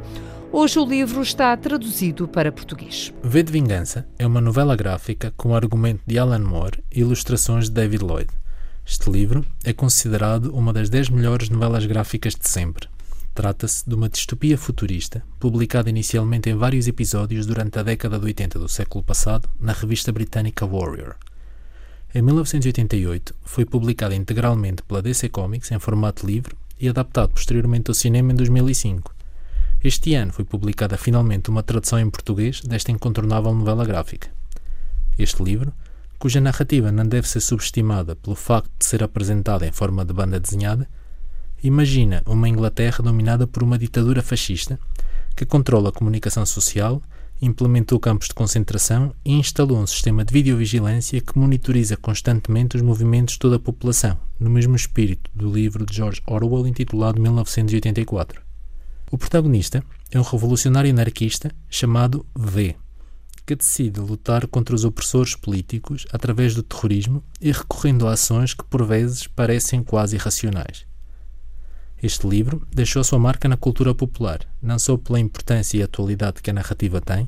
Hoje 0.52 0.78
o 0.78 0.86
livro 0.86 1.24
está 1.24 1.58
traduzido 1.58 2.28
para 2.28 2.52
português. 2.52 3.12
V 3.24 3.42
de 3.44 3.52
Vingança 3.52 4.08
é 4.18 4.28
uma 4.28 4.40
novela 4.40 4.76
gráfica 4.76 5.34
com 5.36 5.56
argumento 5.56 6.02
de 6.06 6.20
Alan 6.20 6.40
Moore 6.40 6.84
e 6.92 7.00
ilustrações 7.00 7.66
de 7.66 7.72
David 7.72 8.04
Lloyd. 8.04 8.30
Este 8.86 9.10
livro 9.10 9.44
é 9.64 9.74
considerado 9.74 10.56
uma 10.56 10.72
das 10.72 10.88
10 10.88 11.10
melhores 11.10 11.50
novelas 11.50 11.86
gráficas 11.86 12.36
de 12.36 12.48
sempre. 12.48 12.88
Trata-se 13.40 13.88
de 13.88 13.96
uma 13.96 14.10
distopia 14.10 14.58
futurista, 14.58 15.24
publicada 15.40 15.90
inicialmente 15.90 16.50
em 16.50 16.56
vários 16.56 16.90
episódios 16.90 17.46
durante 17.46 17.80
a 17.80 17.84
década 17.84 18.20
de 18.20 18.26
80 18.26 18.60
do 18.60 18.68
século 18.68 19.02
passado 19.02 19.48
na 19.58 19.72
revista 19.72 20.12
britânica 20.12 20.68
Warrior. 20.68 21.16
Em 22.14 22.22
1988, 22.22 23.34
foi 23.46 23.64
publicada 23.64 24.14
integralmente 24.14 24.84
pela 24.84 25.02
DC 25.02 25.30
Comics 25.30 25.72
em 25.72 25.80
formato 25.80 26.28
livre 26.28 26.54
e 26.78 26.90
adaptado 26.90 27.30
posteriormente 27.30 27.90
ao 27.90 27.96
cinema 27.96 28.34
em 28.34 28.36
2005. 28.36 29.16
Este 29.82 30.16
ano 30.16 30.34
foi 30.34 30.44
publicada 30.44 30.98
finalmente 30.98 31.50
uma 31.50 31.64
tradução 31.64 31.98
em 31.98 32.10
português 32.10 32.60
desta 32.60 32.92
incontornável 32.92 33.54
novela 33.54 33.86
gráfica. 33.86 34.30
Este 35.18 35.42
livro, 35.42 35.72
cuja 36.18 36.42
narrativa 36.42 36.92
não 36.92 37.06
deve 37.06 37.26
ser 37.26 37.40
subestimada 37.40 38.18
pelo 38.18 38.36
facto 38.36 38.70
de 38.78 38.86
ser 38.86 39.02
apresentada 39.02 39.66
em 39.66 39.72
forma 39.72 40.04
de 40.04 40.12
banda 40.12 40.42
desenhada, 40.42 40.90
Imagina 41.62 42.24
uma 42.26 42.48
Inglaterra 42.48 43.04
dominada 43.04 43.46
por 43.46 43.62
uma 43.62 43.78
ditadura 43.78 44.22
fascista 44.22 44.80
que 45.36 45.46
controla 45.46 45.90
a 45.90 45.92
comunicação 45.92 46.46
social, 46.46 47.02
implementou 47.42 48.00
campos 48.00 48.30
de 48.30 48.34
concentração 48.34 49.14
e 49.26 49.34
instalou 49.34 49.78
um 49.78 49.86
sistema 49.86 50.24
de 50.24 50.34
videovigilância 50.34 51.20
que 51.20 51.38
monitoriza 51.38 51.98
constantemente 51.98 52.78
os 52.78 52.82
movimentos 52.82 53.34
de 53.34 53.40
toda 53.40 53.58
a 53.58 53.60
população, 53.60 54.18
no 54.40 54.50
mesmo 54.50 54.74
espírito 54.74 55.30
do 55.36 55.52
livro 55.52 55.86
de 55.86 55.94
George 55.94 56.22
Orwell 56.26 56.66
intitulado 56.66 57.22
1984. 57.22 58.42
O 59.12 59.18
protagonista 59.18 59.84
é 60.12 60.18
um 60.18 60.24
revolucionário 60.24 60.90
anarquista 60.90 61.52
chamado 61.70 62.26
V, 62.38 62.74
que 63.46 63.56
decide 63.56 64.00
lutar 64.00 64.48
contra 64.48 64.74
os 64.74 64.86
opressores 64.86 65.36
políticos 65.36 66.06
através 66.14 66.56
do 66.56 66.64
terrorismo 66.64 67.22
e 67.42 67.52
recorrendo 67.52 68.08
a 68.08 68.14
ações 68.14 68.54
que 68.54 68.64
por 68.64 68.86
vezes 68.86 69.28
parecem 69.28 69.84
quase 69.84 70.16
irracionais. 70.16 70.88
Este 72.02 72.28
livro 72.28 72.66
deixou 72.74 73.04
sua 73.04 73.20
marca 73.20 73.50
na 73.50 73.58
cultura 73.58 73.94
popular, 73.94 74.40
não 74.62 74.80
só 74.80 74.96
pela 74.96 75.20
importância 75.20 75.78
e 75.78 75.84
atualidade 75.84 76.42
que 76.42 76.50
a 76.50 76.54
narrativa 76.54 77.02
tem, 77.02 77.28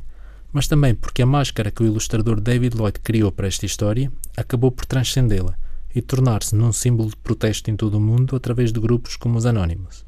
mas 0.54 0.68
também 0.68 0.96
porque 0.96 1.22
a 1.22 1.26
máscara 1.26 1.72
que 1.72 1.84
o 1.84 1.86
ilustrador 1.86 2.40
David 2.40 2.78
Lloyd 2.78 3.00
criou 3.00 3.32
para 3.32 3.48
esta 3.48 3.66
história 3.66 4.12
acabou 4.36 4.72
por 4.72 4.86
transcendê-la 4.86 5.58
e 5.94 6.02
tornar-se 6.02 6.56
num 6.56 6.72
símbolo 6.72 7.10
de 7.10 7.18
protesto 7.18 7.70
em 7.70 7.76
todo 7.76 7.96
o 7.96 8.02
mundo 8.02 8.36
através 8.36 8.72
de 8.72 8.80
grupos 8.80 9.18
como 9.18 9.38
os 9.38 9.46
Anónimos. 9.46 10.06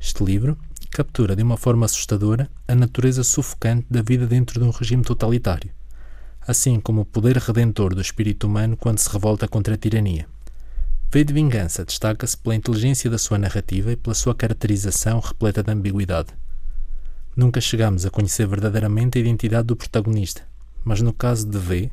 Este 0.00 0.22
livro 0.24 0.56
captura 0.90 1.36
de 1.36 1.42
uma 1.42 1.56
forma 1.56 1.86
assustadora 1.86 2.48
a 2.66 2.74
natureza 2.74 3.22
sufocante 3.22 3.86
da 3.90 4.02
vida 4.02 4.26
dentro 4.26 4.60
de 4.60 4.66
um 4.66 4.70
regime 4.70 5.04
totalitário, 5.04 5.70
assim 6.46 6.80
como 6.80 7.02
o 7.02 7.04
poder 7.04 7.36
redentor 7.36 7.94
do 7.94 8.00
espírito 8.00 8.46
humano 8.46 8.76
quando 8.76 8.98
se 8.98 9.10
revolta 9.10 9.46
contra 9.46 9.74
a 9.74 9.78
tirania. 9.78 10.26
V 11.12 11.24
de 11.24 11.34
Vingança 11.34 11.84
destaca-se 11.84 12.38
pela 12.38 12.54
inteligência 12.54 13.10
da 13.10 13.18
sua 13.18 13.36
narrativa 13.36 13.90
e 13.90 13.96
pela 13.96 14.14
sua 14.14 14.32
caracterização 14.32 15.18
repleta 15.18 15.60
de 15.60 15.72
ambiguidade. 15.72 16.28
Nunca 17.34 17.60
chegamos 17.60 18.06
a 18.06 18.10
conhecer 18.10 18.46
verdadeiramente 18.46 19.18
a 19.18 19.20
identidade 19.20 19.66
do 19.66 19.74
protagonista, 19.74 20.42
mas 20.84 21.00
no 21.00 21.12
caso 21.12 21.48
de 21.48 21.58
V, 21.58 21.90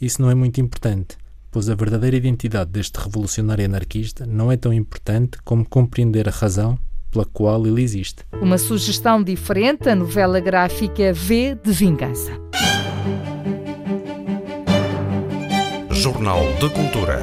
isso 0.00 0.22
não 0.22 0.30
é 0.30 0.34
muito 0.34 0.58
importante, 0.58 1.18
pois 1.50 1.68
a 1.68 1.74
verdadeira 1.74 2.16
identidade 2.16 2.70
deste 2.70 2.98
revolucionário 2.98 3.66
anarquista 3.66 4.24
não 4.24 4.50
é 4.50 4.56
tão 4.56 4.72
importante 4.72 5.36
como 5.44 5.68
compreender 5.68 6.26
a 6.26 6.32
razão 6.32 6.78
pela 7.10 7.26
qual 7.26 7.66
ele 7.66 7.82
existe. 7.82 8.24
Uma 8.40 8.56
sugestão 8.56 9.22
diferente, 9.22 9.86
a 9.86 9.94
novela 9.94 10.40
gráfica 10.40 11.12
V 11.12 11.58
de 11.62 11.72
Vingança. 11.72 12.32
Jornal 15.90 16.40
de 16.58 16.70
Cultura. 16.70 17.20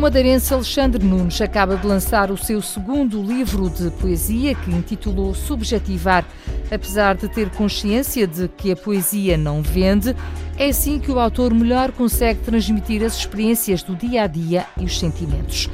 Madeirense 0.00 0.52
Alexandre 0.52 1.04
Nunes 1.04 1.40
acaba 1.40 1.76
de 1.76 1.86
lançar 1.86 2.30
o 2.30 2.36
seu 2.36 2.60
segundo 2.60 3.22
livro 3.22 3.70
de 3.70 3.90
poesia, 3.92 4.54
que 4.54 4.70
intitulou 4.70 5.32
Subjetivar. 5.34 6.24
Apesar 6.70 7.14
de 7.14 7.28
ter 7.28 7.48
consciência 7.50 8.26
de 8.26 8.48
que 8.48 8.72
a 8.72 8.76
poesia 8.76 9.36
não 9.36 9.62
vende, 9.62 10.14
é 10.56 10.68
assim 10.68 10.98
que 10.98 11.12
o 11.12 11.20
autor 11.20 11.54
melhor 11.54 11.92
consegue 11.92 12.40
transmitir 12.40 13.04
as 13.04 13.16
experiências 13.16 13.82
do 13.82 13.94
dia 13.94 14.24
a 14.24 14.26
dia 14.26 14.66
e 14.76 14.84
os 14.84 14.98
sentimentos. 14.98 15.68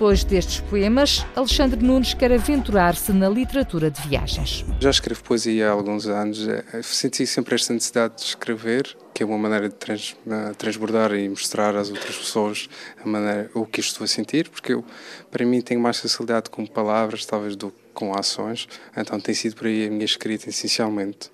Depois 0.00 0.24
destes 0.24 0.60
poemas, 0.60 1.26
Alexandre 1.36 1.84
Nunes 1.84 2.14
quer 2.14 2.32
aventurar-se 2.32 3.12
na 3.12 3.28
literatura 3.28 3.90
de 3.90 4.00
viagens. 4.08 4.64
Já 4.80 4.88
escrevo 4.88 5.22
poesia 5.22 5.68
há 5.68 5.72
alguns 5.72 6.06
anos. 6.06 6.48
É, 6.48 6.80
senti 6.82 7.26
sempre 7.26 7.54
esta 7.54 7.74
necessidade 7.74 8.16
de 8.16 8.22
escrever, 8.22 8.96
que 9.12 9.22
é 9.22 9.26
uma 9.26 9.36
maneira 9.36 9.68
de 9.68 9.74
trans, 9.74 10.16
transbordar 10.56 11.12
e 11.12 11.28
mostrar 11.28 11.76
às 11.76 11.90
outras 11.90 12.16
pessoas 12.16 12.70
a 13.04 13.06
maneira, 13.06 13.50
o 13.52 13.66
que 13.66 13.80
estou 13.80 14.02
a 14.02 14.08
sentir, 14.08 14.48
porque 14.48 14.72
eu, 14.72 14.82
para 15.30 15.44
mim, 15.44 15.60
tenho 15.60 15.78
mais 15.78 16.00
facilidade 16.00 16.48
com 16.48 16.64
palavras, 16.64 17.26
talvez, 17.26 17.54
do 17.54 17.70
que 17.70 17.76
com 17.92 18.18
ações. 18.18 18.66
Então 18.96 19.20
tem 19.20 19.34
sido 19.34 19.54
por 19.54 19.66
aí 19.66 19.86
a 19.86 19.90
minha 19.90 20.06
escrita, 20.06 20.48
essencialmente. 20.48 21.30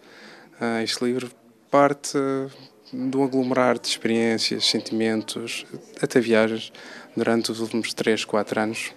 Ah, 0.61 0.83
este 0.83 1.05
livro 1.05 1.31
parte 1.71 2.19
de 2.93 3.17
um 3.17 3.23
aglomerar 3.23 3.79
de 3.79 3.87
experiências, 3.87 4.67
sentimentos, 4.67 5.65
até 6.03 6.19
viagens 6.19 6.73
durante 7.17 7.51
os 7.51 7.61
últimos 7.61 7.95
3, 7.95 8.25
4 8.25 8.61
anos 8.61 8.93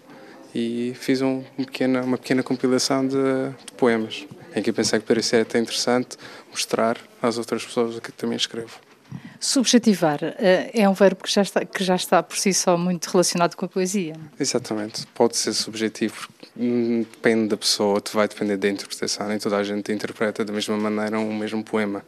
e 0.54 0.94
fiz 0.96 1.22
um, 1.22 1.44
uma, 1.58 1.66
pequena, 1.66 2.02
uma 2.02 2.18
pequena 2.18 2.44
compilação 2.44 3.08
de, 3.08 3.16
de 3.16 3.72
poemas 3.78 4.28
em 4.56 4.62
que 4.62 4.72
pensei 4.72 5.00
que 5.00 5.06
poderia 5.06 5.24
ser 5.24 5.42
até 5.42 5.60
interessante 5.60 6.18
mostrar 6.50 6.98
às 7.22 7.38
outras 7.38 7.64
pessoas 7.64 7.96
o 7.96 8.02
que 8.02 8.12
também 8.12 8.36
escrevo. 8.36 8.80
Subjetivar 9.40 10.20
eh, 10.22 10.70
é 10.74 10.90
um 10.90 10.94
verbo 10.94 11.24
que 11.24 11.32
já, 11.32 11.42
está, 11.42 11.66
que 11.66 11.84
já 11.84 11.96
está 11.96 12.22
por 12.22 12.38
si 12.38 12.54
só 12.54 12.78
muito 12.78 13.08
relacionado 13.08 13.56
com 13.56 13.66
a 13.66 13.68
poesia. 13.68 14.14
Exatamente. 14.40 15.08
Pode 15.08 15.38
ser 15.38 15.54
subjetivo, 15.54 16.28
depende 16.56 17.48
da 17.48 17.58
pessoa, 17.58 18.02
vai 18.14 18.28
depender 18.28 18.58
da 18.58 18.68
interpretação. 18.68 19.28
Nem 19.28 19.40
toda 19.40 19.58
a 19.58 19.64
gente 19.64 19.92
interpreta 19.92 20.44
da 20.44 20.54
mesma 20.54 20.78
maneira 20.78 21.18
um 21.18 21.36
mesmo 21.36 21.64
poema. 21.64 22.04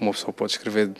Uma 0.00 0.12
pessoa 0.12 0.32
pode 0.32 0.52
escrever 0.52 0.90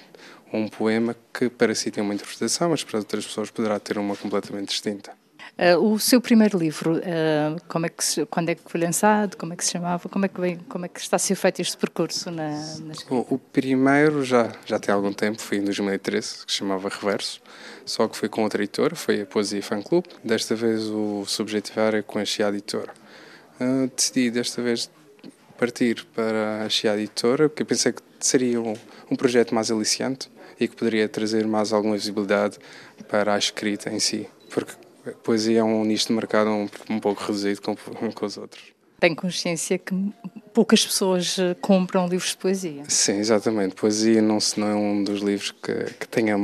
um 0.52 0.68
poema 0.68 1.16
que 1.32 1.48
para 1.48 1.74
si 1.74 1.90
tem 1.90 2.02
uma 2.02 2.14
interpretação, 2.14 2.70
mas 2.70 2.82
para 2.84 2.98
outras 2.98 3.26
pessoas 3.26 3.50
poderá 3.50 3.78
ter 3.78 3.98
uma 3.98 4.16
completamente 4.16 4.68
distinta. 4.68 5.12
Uh, 5.58 5.92
o 5.92 5.98
seu 5.98 6.22
primeiro 6.22 6.56
livro, 6.58 6.96
uh, 6.96 7.60
como 7.68 7.84
é 7.84 7.88
que 7.90 8.24
quando 8.30 8.48
é 8.48 8.54
que 8.54 8.62
foi 8.64 8.80
lançado, 8.80 9.36
como 9.36 9.52
é 9.52 9.56
que 9.56 9.64
se 9.64 9.72
chamava, 9.72 10.08
como 10.08 10.24
é 10.24 10.28
que, 10.28 10.40
vem, 10.40 10.56
como 10.68 10.86
é 10.86 10.88
que 10.88 10.98
está 10.98 11.16
a 11.16 11.18
ser 11.18 11.34
feito 11.34 11.60
este 11.60 11.76
percurso 11.76 12.30
na, 12.30 12.50
na 12.50 12.94
o, 13.10 13.34
o, 13.34 13.38
primeiro 13.38 14.24
já, 14.24 14.50
já 14.64 14.78
tem 14.78 14.94
algum 14.94 15.12
tempo, 15.12 15.40
foi 15.40 15.58
em 15.58 15.64
2013, 15.64 16.46
que 16.46 16.52
se 16.52 16.58
chamava 16.58 16.88
Reverso, 16.88 17.42
só 17.84 18.08
que 18.08 18.16
foi 18.16 18.28
com 18.28 18.42
outra 18.42 18.62
editora, 18.62 18.96
foi 18.96 19.20
a 19.20 19.26
Poesia 19.26 19.62
Fan 19.62 19.82
Club, 19.82 20.06
desta 20.24 20.54
vez 20.54 20.84
o 20.84 21.26
Subjetivar 21.26 21.94
é 21.94 22.00
com 22.00 22.18
a 22.18 22.24
Chia 22.24 22.48
Editora. 22.48 22.94
Uh, 23.60 23.90
decidi 23.94 24.30
desta 24.30 24.62
vez 24.62 24.90
partir 25.58 26.06
para 26.14 26.62
a 26.64 26.68
Chia 26.70 26.94
Editora, 26.94 27.50
porque 27.50 27.66
pensei 27.66 27.92
que 27.92 28.00
seria 28.18 28.58
um, 28.62 28.74
um 29.10 29.16
projeto 29.16 29.54
mais 29.54 29.70
aliciante 29.70 30.30
e 30.60 30.68
que 30.68 30.76
poderia 30.76 31.08
trazer 31.08 31.46
mais 31.46 31.72
alguma 31.72 31.96
visibilidade 31.96 32.58
para 33.08 33.34
a 33.34 33.38
escrita 33.38 33.90
em 33.90 33.98
si, 33.98 34.28
porque 34.50 34.72
a 35.06 35.12
poesia 35.12 35.60
é 35.60 35.64
um 35.64 35.82
nicho 35.84 36.08
de 36.08 36.12
mercado 36.12 36.50
um, 36.50 36.68
um 36.90 37.00
pouco 37.00 37.22
reduzido 37.22 37.62
com, 37.62 37.74
com 37.74 38.26
os 38.26 38.36
outros. 38.36 38.62
Tem 39.00 39.14
consciência 39.14 39.78
que 39.78 39.94
poucas 40.52 40.84
pessoas 40.84 41.38
eh, 41.38 41.56
compram 41.58 42.06
livros 42.06 42.32
de 42.32 42.36
poesia. 42.36 42.82
Sim, 42.86 43.16
exatamente. 43.18 43.74
Poesia 43.74 44.20
não, 44.20 44.36
não 44.58 44.66
é 44.66 44.74
um 44.74 45.02
dos 45.02 45.22
livros 45.22 45.52
que, 45.52 45.84
que 45.98 46.06
tenha 46.06 46.36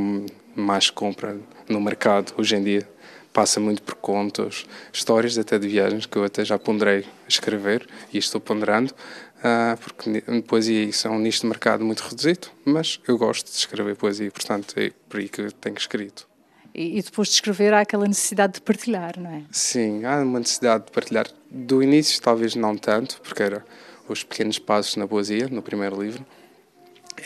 mais 0.54 0.88
compra 0.88 1.36
no 1.68 1.78
mercado 1.82 2.32
hoje 2.38 2.56
em 2.56 2.64
dia. 2.64 2.88
Passa 3.30 3.60
muito 3.60 3.82
por 3.82 3.96
contos, 3.96 4.64
histórias 4.90 5.36
até 5.36 5.58
de 5.58 5.68
viagens 5.68 6.06
que 6.06 6.16
eu 6.16 6.24
até 6.24 6.42
já 6.42 6.58
ponderei 6.58 7.04
escrever 7.28 7.86
e 8.10 8.16
estou 8.16 8.40
ponderando, 8.40 8.94
uh, 9.38 9.76
porque 9.78 10.22
poesia 10.42 10.84
isso 10.84 11.06
é 11.08 11.10
um 11.10 11.18
nicho 11.18 11.42
de 11.42 11.46
mercado 11.46 11.84
muito 11.84 12.00
reduzido, 12.00 12.48
mas 12.64 13.00
eu 13.06 13.16
gosto 13.18 13.46
de 13.46 13.56
escrever 13.56 13.96
poesia, 13.96 14.30
portanto 14.30 14.74
é 14.78 14.92
por 15.08 15.20
aí 15.20 15.28
que 15.28 15.40
eu 15.40 15.52
tenho 15.52 15.76
escrito. 15.76 16.28
E, 16.74 17.00
depois 17.00 17.28
de 17.28 17.34
escrever 17.34 17.72
há 17.72 17.80
aquela 17.80 18.06
necessidade 18.06 18.54
de 18.54 18.60
partilhar, 18.60 19.18
não 19.18 19.30
é? 19.30 19.42
Sim, 19.50 20.04
há 20.04 20.18
uma 20.18 20.40
necessidade 20.40 20.84
de 20.84 20.92
partilhar. 20.92 21.26
Do 21.50 21.82
início 21.82 22.20
talvez 22.20 22.54
não 22.54 22.76
tanto, 22.76 23.18
porque 23.22 23.42
era 23.42 23.64
os 24.06 24.22
pequenos 24.22 24.58
passos 24.58 24.96
na 24.96 25.08
poesia, 25.08 25.48
no 25.48 25.62
primeiro 25.62 26.02
livro. 26.02 26.24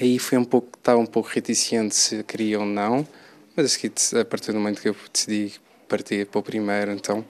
Aí 0.00 0.20
foi 0.20 0.38
um 0.38 0.44
pouco, 0.44 0.78
estava 0.78 1.00
um 1.00 1.06
pouco 1.06 1.28
reticente 1.28 1.96
se 1.96 2.22
queria 2.22 2.60
ou 2.60 2.64
não, 2.64 3.06
mas 3.56 3.76
a 4.14 4.24
partir 4.24 4.52
do 4.52 4.58
momento 4.58 4.80
que 4.80 4.88
eu 4.88 4.96
decidi 5.12 5.52
partir 5.88 6.26
para 6.26 6.38
o 6.38 6.42
primeiro, 6.42 6.92
então 6.92 7.24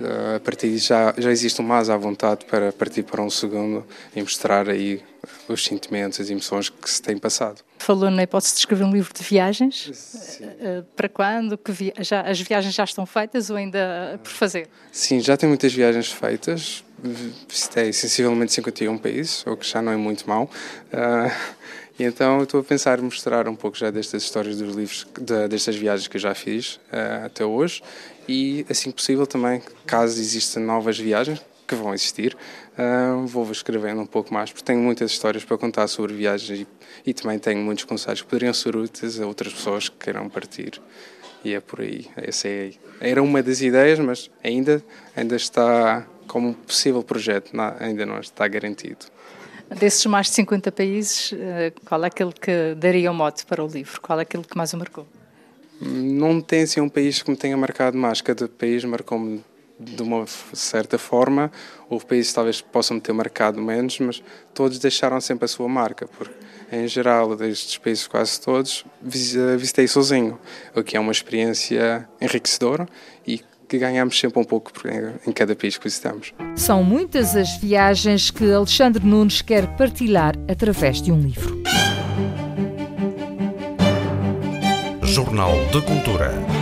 eh, 0.00 0.36
a 0.36 0.40
partir 0.40 0.76
já 0.78 1.14
já 1.16 1.30
existe 1.30 1.60
mais 1.62 1.90
à 1.90 1.96
vontade 1.96 2.44
para 2.44 2.72
partir 2.72 3.02
para 3.02 3.22
um 3.22 3.30
segundo 3.30 3.84
e 4.14 4.20
mostrar 4.20 4.68
aí 4.68 5.02
os 5.48 5.64
sentimentos, 5.64 6.20
as 6.20 6.30
emoções 6.30 6.68
que 6.68 6.88
se 6.88 7.02
têm 7.02 7.18
passado. 7.18 7.62
Falou 7.78 8.10
na 8.10 8.22
hipótese 8.22 8.54
de 8.54 8.60
escrever 8.60 8.84
um 8.84 8.92
livro 8.92 9.12
de 9.12 9.22
viagens. 9.22 9.90
Sim. 9.92 10.44
Eh, 10.44 10.82
para 10.94 11.08
quando? 11.08 11.58
Que 11.58 11.72
via... 11.72 11.92
já, 12.00 12.20
as 12.22 12.40
viagens 12.40 12.74
já 12.74 12.84
estão 12.84 13.04
feitas 13.06 13.50
ou 13.50 13.56
ainda 13.56 14.20
por 14.22 14.30
fazer? 14.30 14.68
Sim, 14.92 15.20
já 15.20 15.36
tem 15.36 15.48
muitas 15.48 15.72
viagens 15.72 16.10
feitas. 16.10 16.84
Visitei 17.48 17.92
sensivelmente 17.92 18.52
51 18.52 18.98
países, 18.98 19.46
o 19.46 19.56
que 19.56 19.66
já 19.66 19.80
não 19.80 19.92
é 19.92 19.96
muito 19.96 20.28
mal. 20.28 20.50
Uh, 20.92 21.57
e 21.98 22.04
então 22.04 22.42
estou 22.42 22.60
a 22.60 22.64
pensar 22.64 23.00
mostrar 23.00 23.48
um 23.48 23.56
pouco 23.56 23.76
já 23.76 23.90
destas 23.90 24.22
histórias 24.22 24.58
dos 24.58 24.74
livros, 24.74 25.06
de, 25.20 25.48
destas 25.48 25.76
viagens 25.76 26.06
que 26.06 26.16
eu 26.16 26.20
já 26.20 26.34
fiz 26.34 26.76
uh, 26.92 27.26
até 27.26 27.44
hoje 27.44 27.82
e, 28.28 28.66
assim 28.68 28.90
possível, 28.90 29.26
também, 29.26 29.62
caso 29.86 30.20
existam 30.20 30.60
novas 30.60 30.98
viagens, 30.98 31.42
que 31.66 31.74
vão 31.74 31.94
existir, 31.94 32.36
uh, 32.78 33.26
vou 33.26 33.50
escrevendo 33.50 34.00
um 34.00 34.06
pouco 34.06 34.32
mais, 34.32 34.50
porque 34.50 34.64
tenho 34.64 34.80
muitas 34.80 35.10
histórias 35.10 35.44
para 35.44 35.56
contar 35.56 35.88
sobre 35.88 36.14
viagens 36.14 36.60
e, 36.60 36.66
e 37.06 37.14
também 37.14 37.38
tenho 37.38 37.60
muitos 37.60 37.84
conselhos 37.84 38.22
que 38.22 38.28
poderiam 38.28 38.52
ser 38.52 38.76
úteis 38.76 39.20
a 39.20 39.26
outras 39.26 39.52
pessoas 39.52 39.88
que 39.88 39.96
queiram 39.96 40.28
partir. 40.28 40.80
E 41.44 41.54
é 41.54 41.60
por 41.60 41.80
aí. 41.80 42.06
Essa 42.16 42.48
é, 42.48 42.72
era 43.00 43.22
uma 43.22 43.42
das 43.42 43.60
ideias, 43.60 43.98
mas 43.98 44.30
ainda, 44.42 44.82
ainda 45.14 45.36
está 45.36 46.06
como 46.26 46.52
possível 46.54 47.02
projeto, 47.02 47.54
não, 47.54 47.74
ainda 47.78 48.04
não 48.04 48.18
está 48.18 48.46
garantido. 48.46 49.06
Desses 49.76 50.04
mais 50.06 50.28
de 50.28 50.34
50 50.34 50.72
países, 50.72 51.32
eh, 51.32 51.72
qual 51.84 52.02
é 52.04 52.06
aquele 52.06 52.32
que 52.32 52.74
daria 52.74 53.10
o 53.10 53.14
mote 53.14 53.44
para 53.44 53.62
o 53.62 53.66
livro? 53.66 54.00
Qual 54.00 54.18
é 54.18 54.22
aquele 54.22 54.44
que 54.44 54.56
mais 54.56 54.72
o 54.72 54.78
marcou? 54.78 55.06
Não 55.80 56.40
tem 56.40 56.62
assim 56.62 56.80
um 56.80 56.88
país 56.88 57.22
que 57.22 57.30
me 57.30 57.36
tenha 57.36 57.56
marcado 57.56 57.96
mais. 57.96 58.20
Cada 58.20 58.48
país 58.48 58.84
marcou-me 58.84 59.44
de 59.78 60.02
uma 60.02 60.26
certa 60.26 60.98
forma. 60.98 61.52
Houve 61.88 62.06
países 62.06 62.32
talvez 62.32 62.60
possam 62.60 62.98
ter 62.98 63.12
marcado 63.12 63.60
menos, 63.60 63.98
mas 64.00 64.22
todos 64.52 64.78
deixaram 64.78 65.20
sempre 65.20 65.44
a 65.44 65.48
sua 65.48 65.68
marca, 65.68 66.08
porque 66.08 66.34
em 66.70 66.86
geral, 66.86 67.34
destes 67.36 67.78
países 67.78 68.06
quase 68.06 68.40
todos, 68.40 68.84
visitei 69.00 69.88
sozinho, 69.88 70.38
o 70.74 70.82
que 70.82 70.96
é 70.96 71.00
uma 71.00 71.12
experiência 71.12 72.06
enriquecedora 72.20 72.86
e 73.26 73.40
que 73.68 73.78
ganhamos 73.78 74.18
sempre 74.18 74.40
um 74.40 74.44
pouco 74.44 74.72
em 75.26 75.32
cada 75.32 75.54
país 75.54 75.76
que 75.76 75.84
visitamos. 75.84 76.32
São 76.56 76.82
muitas 76.82 77.36
as 77.36 77.56
viagens 77.58 78.30
que 78.30 78.50
Alexandre 78.50 79.04
Nunes 79.04 79.42
quer 79.42 79.66
partilhar 79.76 80.34
através 80.48 81.02
de 81.02 81.12
um 81.12 81.20
livro. 81.20 81.62
Jornal 85.02 85.52
de 85.72 85.80
Cultura. 85.82 86.57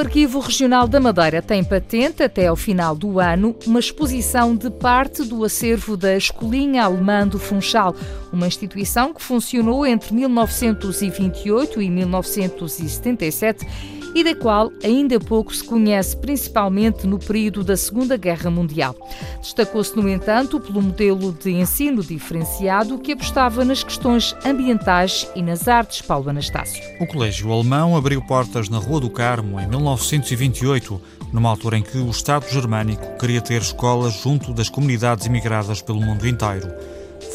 Arquivo 0.00 0.40
Regional 0.40 0.88
da 0.88 0.98
Madeira 0.98 1.42
tem 1.42 1.62
patente 1.62 2.22
até 2.22 2.46
ao 2.46 2.56
final 2.56 2.94
do 2.94 3.20
ano 3.20 3.54
uma 3.66 3.78
exposição 3.78 4.56
de 4.56 4.70
parte 4.70 5.22
do 5.22 5.44
acervo 5.44 5.96
da 5.96 6.16
Escolinha 6.16 6.84
Alemã 6.84 7.28
do 7.28 7.38
Funchal, 7.38 7.94
uma 8.32 8.46
instituição 8.46 9.12
que 9.12 9.22
funcionou 9.22 9.84
entre 9.84 10.14
1928 10.14 11.82
e 11.82 11.90
1977 11.90 13.99
e 14.14 14.24
da 14.24 14.34
qual 14.34 14.72
ainda 14.82 15.18
pouco 15.20 15.54
se 15.54 15.64
conhece, 15.64 16.16
principalmente 16.16 17.06
no 17.06 17.18
período 17.18 17.62
da 17.62 17.76
Segunda 17.76 18.16
Guerra 18.16 18.50
Mundial. 18.50 18.96
Destacou-se, 19.40 19.96
no 19.96 20.08
entanto, 20.08 20.60
pelo 20.60 20.82
modelo 20.82 21.32
de 21.32 21.50
ensino 21.50 22.02
diferenciado 22.02 22.98
que 22.98 23.12
apostava 23.12 23.64
nas 23.64 23.82
questões 23.82 24.34
ambientais 24.44 25.28
e 25.34 25.42
nas 25.42 25.68
artes. 25.68 26.02
Paulo 26.02 26.30
Anastácio. 26.30 26.82
O 27.00 27.06
Colégio 27.06 27.52
Alemão 27.52 27.96
abriu 27.96 28.22
portas 28.22 28.68
na 28.68 28.78
Rua 28.78 29.00
do 29.00 29.10
Carmo 29.10 29.60
em 29.60 29.66
1928, 29.66 31.00
numa 31.32 31.48
altura 31.48 31.78
em 31.78 31.82
que 31.82 31.98
o 31.98 32.10
Estado 32.10 32.46
germânico 32.48 33.18
queria 33.18 33.40
ter 33.40 33.60
escolas 33.60 34.14
junto 34.14 34.52
das 34.52 34.68
comunidades 34.68 35.26
imigradas 35.26 35.80
pelo 35.80 36.00
mundo 36.00 36.26
inteiro. 36.26 36.68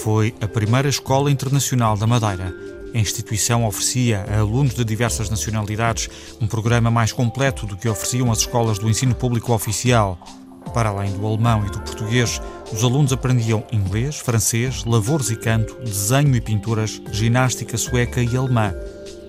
Foi 0.03 0.33
a 0.41 0.47
primeira 0.47 0.89
escola 0.89 1.31
internacional 1.31 1.95
da 1.95 2.05
Madeira. 2.05 2.74
A 2.93 2.97
instituição 2.97 3.65
oferecia 3.65 4.25
a 4.29 4.39
alunos 4.39 4.73
de 4.73 4.83
diversas 4.83 5.29
nacionalidades 5.29 6.09
um 6.39 6.47
programa 6.47 6.89
mais 6.89 7.11
completo 7.11 7.65
do 7.65 7.75
que 7.75 7.89
ofereciam 7.89 8.31
as 8.31 8.39
escolas 8.39 8.77
do 8.77 8.89
ensino 8.89 9.13
público 9.13 9.53
oficial. 9.53 10.19
Para 10.73 10.89
além 10.89 11.11
do 11.11 11.25
alemão 11.25 11.65
e 11.65 11.69
do 11.69 11.79
português, 11.79 12.41
os 12.71 12.83
alunos 12.83 13.13
aprendiam 13.13 13.63
inglês, 13.71 14.17
francês, 14.17 14.83
lavores 14.83 15.29
e 15.29 15.35
canto, 15.35 15.75
desenho 15.83 16.35
e 16.35 16.41
pinturas, 16.41 17.01
ginástica 17.11 17.77
sueca 17.77 18.21
e 18.21 18.35
alemã. 18.35 18.73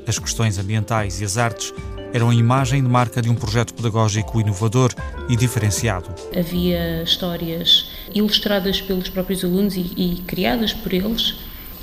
As 0.06 0.18
questões 0.18 0.58
ambientais 0.58 1.20
e 1.20 1.24
as 1.24 1.36
artes 1.36 1.72
eram 2.12 2.30
a 2.30 2.34
imagem 2.34 2.82
de 2.82 2.88
marca 2.88 3.20
de 3.20 3.28
um 3.28 3.34
projeto 3.34 3.74
pedagógico 3.74 4.40
inovador 4.40 4.90
e 5.28 5.36
diferenciado. 5.36 6.08
Havia 6.36 7.02
histórias 7.02 7.90
ilustradas 8.14 8.80
pelos 8.80 9.08
próprios 9.08 9.44
alunos 9.44 9.76
e, 9.76 9.92
e 9.96 10.22
criadas 10.26 10.72
por 10.72 10.92
eles. 10.92 11.34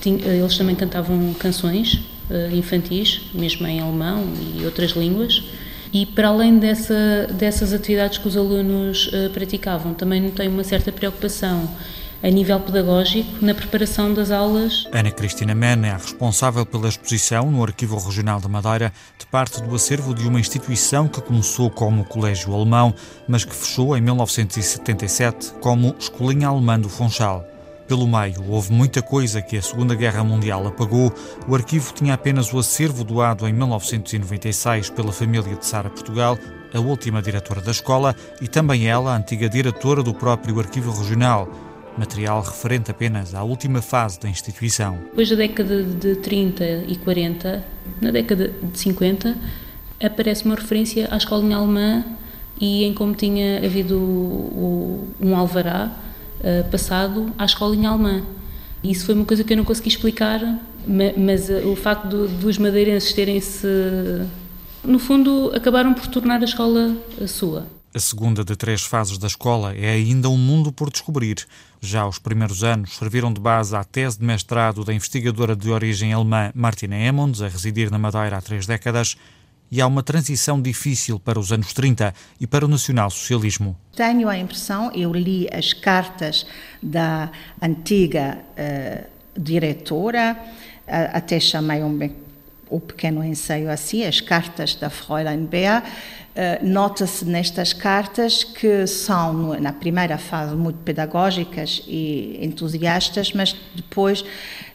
Eles 0.09 0.57
também 0.57 0.75
cantavam 0.75 1.33
canções 1.33 2.01
uh, 2.29 2.55
infantis, 2.55 3.21
mesmo 3.33 3.67
em 3.67 3.79
alemão 3.79 4.25
e 4.57 4.65
outras 4.65 4.91
línguas. 4.91 5.43
E 5.91 6.05
para 6.05 6.29
além 6.29 6.57
dessa, 6.57 7.27
dessas 7.31 7.71
atividades 7.71 8.17
que 8.17 8.27
os 8.27 8.35
alunos 8.35 9.07
uh, 9.07 9.29
praticavam, 9.31 9.93
também 9.93 10.21
notei 10.21 10.47
uma 10.47 10.63
certa 10.63 10.91
preocupação 10.91 11.69
a 12.23 12.29
nível 12.29 12.57
pedagógico 12.61 13.45
na 13.45 13.53
preparação 13.53 14.13
das 14.13 14.31
aulas. 14.31 14.87
Ana 14.93 15.11
Cristina 15.11 15.53
Mena 15.53 15.87
é 15.87 15.93
responsável 15.93 16.65
pela 16.65 16.87
exposição 16.87 17.51
no 17.51 17.61
Arquivo 17.61 17.97
Regional 17.97 18.39
da 18.39 18.47
Madeira 18.47 18.93
de 19.19 19.25
parte 19.27 19.61
do 19.61 19.75
acervo 19.75 20.15
de 20.15 20.25
uma 20.25 20.39
instituição 20.39 21.07
que 21.09 21.21
começou 21.21 21.69
como 21.69 22.05
Colégio 22.05 22.53
Alemão, 22.53 22.95
mas 23.27 23.43
que 23.43 23.53
fechou 23.53 23.95
em 23.97 24.01
1977 24.01 25.51
como 25.59 25.93
Escolinha 25.99 26.47
Alemã 26.47 26.79
do 26.79 26.87
Funchal. 26.87 27.52
Pelo 27.87 28.07
meio, 28.07 28.43
houve 28.49 28.71
muita 28.71 29.01
coisa 29.01 29.41
que 29.41 29.57
a 29.57 29.61
Segunda 29.61 29.93
Guerra 29.93 30.23
Mundial 30.23 30.65
apagou. 30.65 31.13
O 31.47 31.53
arquivo 31.53 31.93
tinha 31.93 32.13
apenas 32.13 32.53
o 32.53 32.59
acervo 32.59 33.03
doado 33.03 33.47
em 33.47 33.53
1996 33.53 34.89
pela 34.89 35.11
família 35.11 35.55
de 35.55 35.65
Sara 35.65 35.89
Portugal, 35.89 36.37
a 36.73 36.79
última 36.79 37.21
diretora 37.21 37.61
da 37.61 37.71
escola, 37.71 38.15
e 38.41 38.47
também 38.47 38.87
ela, 38.87 39.13
a 39.13 39.17
antiga 39.17 39.49
diretora 39.49 40.01
do 40.01 40.13
próprio 40.13 40.59
Arquivo 40.59 40.91
Regional 40.91 41.49
material 41.97 42.41
referente 42.41 42.91
apenas 42.91 43.35
à 43.35 43.43
última 43.43 43.81
fase 43.81 44.19
da 44.19 44.27
instituição. 44.27 44.97
Depois 45.09 45.29
da 45.29 45.35
década 45.35 45.83
de 45.83 46.15
30 46.15 46.85
e 46.87 46.95
40, 46.95 47.63
na 48.01 48.11
década 48.11 48.47
de 48.49 48.79
50, 48.79 49.37
aparece 50.01 50.45
uma 50.45 50.55
referência 50.55 51.07
à 51.11 51.17
escolinha 51.17 51.57
alemã 51.57 52.03
e 52.59 52.83
em 52.83 52.93
como 52.93 53.13
tinha 53.13 53.63
havido 53.63 53.99
um 55.19 55.35
alvará 55.35 55.91
uh, 56.43 56.69
passado 56.69 57.33
à 57.37 57.45
escolinha 57.45 57.89
alemã. 57.89 58.23
Isso 58.83 59.05
foi 59.05 59.15
uma 59.15 59.25
coisa 59.25 59.43
que 59.43 59.53
eu 59.53 59.57
não 59.57 59.63
consegui 59.63 59.89
explicar, 59.89 60.41
mas 61.17 61.49
uh, 61.49 61.67
o 61.69 61.75
facto 61.75 62.27
dos 62.27 62.57
madeirenses 62.57 63.13
terem-se, 63.13 63.67
no 64.83 64.99
fundo, 64.99 65.51
acabaram 65.55 65.93
por 65.93 66.07
tornar 66.07 66.41
a 66.41 66.45
escola 66.45 66.95
a 67.21 67.27
sua. 67.27 67.65
A 67.95 67.99
segunda 67.99 68.43
de 68.43 68.55
três 68.55 68.81
fases 68.81 69.19
da 69.19 69.27
escola 69.27 69.75
é 69.75 69.91
ainda 69.91 70.27
um 70.27 70.37
mundo 70.37 70.71
por 70.71 70.89
descobrir. 70.89 71.45
Já 71.79 72.07
os 72.07 72.17
primeiros 72.17 72.63
anos 72.63 72.95
serviram 72.95 73.31
de 73.31 73.39
base 73.39 73.75
à 73.75 73.83
tese 73.83 74.17
de 74.17 74.25
mestrado 74.25 74.83
da 74.83 74.91
investigadora 74.91 75.55
de 75.55 75.69
origem 75.69 76.11
alemã 76.11 76.51
Martina 76.55 76.97
Emmons, 76.97 77.39
a 77.39 77.47
residir 77.47 77.91
na 77.91 77.99
Madeira 77.99 78.37
há 78.37 78.41
três 78.41 78.65
décadas, 78.65 79.15
e 79.73 79.81
há 79.81 79.87
uma 79.87 80.03
transição 80.03 80.61
difícil 80.61 81.19
para 81.19 81.39
os 81.39 81.51
anos 81.51 81.73
30 81.73 82.13
e 82.39 82.45
para 82.45 82.63
o 82.63 82.67
nacional-socialismo. 82.67 83.75
Tenho 83.95 84.29
a 84.29 84.37
impressão, 84.37 84.91
eu 84.93 85.11
li 85.11 85.49
as 85.51 85.73
cartas 85.73 86.45
da 86.79 87.31
antiga 87.59 88.37
uh, 88.37 89.09
diretora, 89.35 90.37
uh, 90.37 91.17
até 91.17 91.39
chamei 91.39 91.81
um, 91.81 91.97
um 92.75 92.79
pequeno 92.79 93.23
ensaio 93.23 93.69
assim, 93.69 94.05
as 94.05 94.19
cartas 94.19 94.75
da 94.75 94.89
Fräulein 94.89 95.45
Bea, 95.45 95.83
Uh, 96.33 96.65
Nota-se 96.65 97.23
nestas 97.25 97.73
cartas 97.73 98.43
que 98.43 98.87
são, 98.87 99.53
na 99.59 99.71
primeira 99.71 100.17
fase, 100.17 100.55
muito 100.55 100.79
pedagógicas 100.79 101.83
e 101.87 102.39
entusiastas, 102.41 103.31
mas 103.33 103.55
depois 103.75 104.25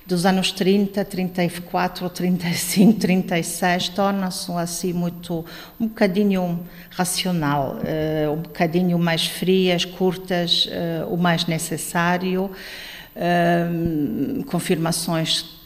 dos 0.07 0.25
anos 0.25 0.53
30, 0.53 1.05
34, 1.05 2.09
35, 2.11 3.01
36, 3.01 3.89
torna-se 3.89 4.53
assim 4.53 4.93
muito, 4.93 5.45
um 5.81 5.89
bocadinho 5.89 6.61
racional, 6.91 7.79
uh, 7.79 8.33
um 8.33 8.43
bocadinho 8.43 8.97
mais 8.97 9.27
frias, 9.27 9.85
curtas, 9.85 10.67
uh, 10.67 11.13
o 11.13 11.17
mais 11.17 11.45
necessário, 11.47 12.53
confirmações 14.47 15.58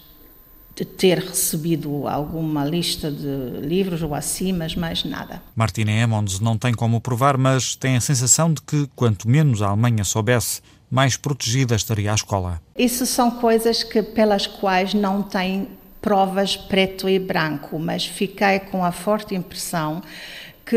ter 0.85 1.19
recebido 1.19 2.07
alguma 2.07 2.65
lista 2.65 3.11
de 3.11 3.67
livros 3.67 4.03
ou 4.03 4.15
assim, 4.15 4.53
mas 4.53 4.75
mais 4.75 5.05
nada. 5.05 5.43
Martina 5.55 5.93
Emmons 5.93 6.41
não 6.41 6.57
tem 6.57 6.73
como 6.73 7.01
provar, 7.01 7.37
mas 7.37 7.77
tem 7.77 7.97
a 7.97 8.01
sensação 8.01 8.53
de 8.53 8.63
que 8.63 8.89
quanto 8.95 9.29
menos 9.29 9.63
a 9.63 9.69
Alemanha 9.69 10.05
soubesse, 10.05 10.61
mais 10.91 11.17
protegida 11.17 11.75
estaria 11.75 12.13
a 12.13 12.15
escola. 12.15 12.61
Isso 12.77 13.07
são 13.07 13.31
coisas 13.31 13.83
que, 13.83 14.03
pelas 14.03 14.47
quais 14.47 14.93
não 14.93 15.23
tem 15.23 15.69
provas 16.03 16.57
preto 16.57 17.09
e 17.09 17.19
branco, 17.19 17.79
mas 17.79 18.05
fiquei 18.05 18.59
com 18.59 18.85
a 18.85 18.91
forte 18.91 19.35
impressão 19.35 20.03
que 20.73 20.77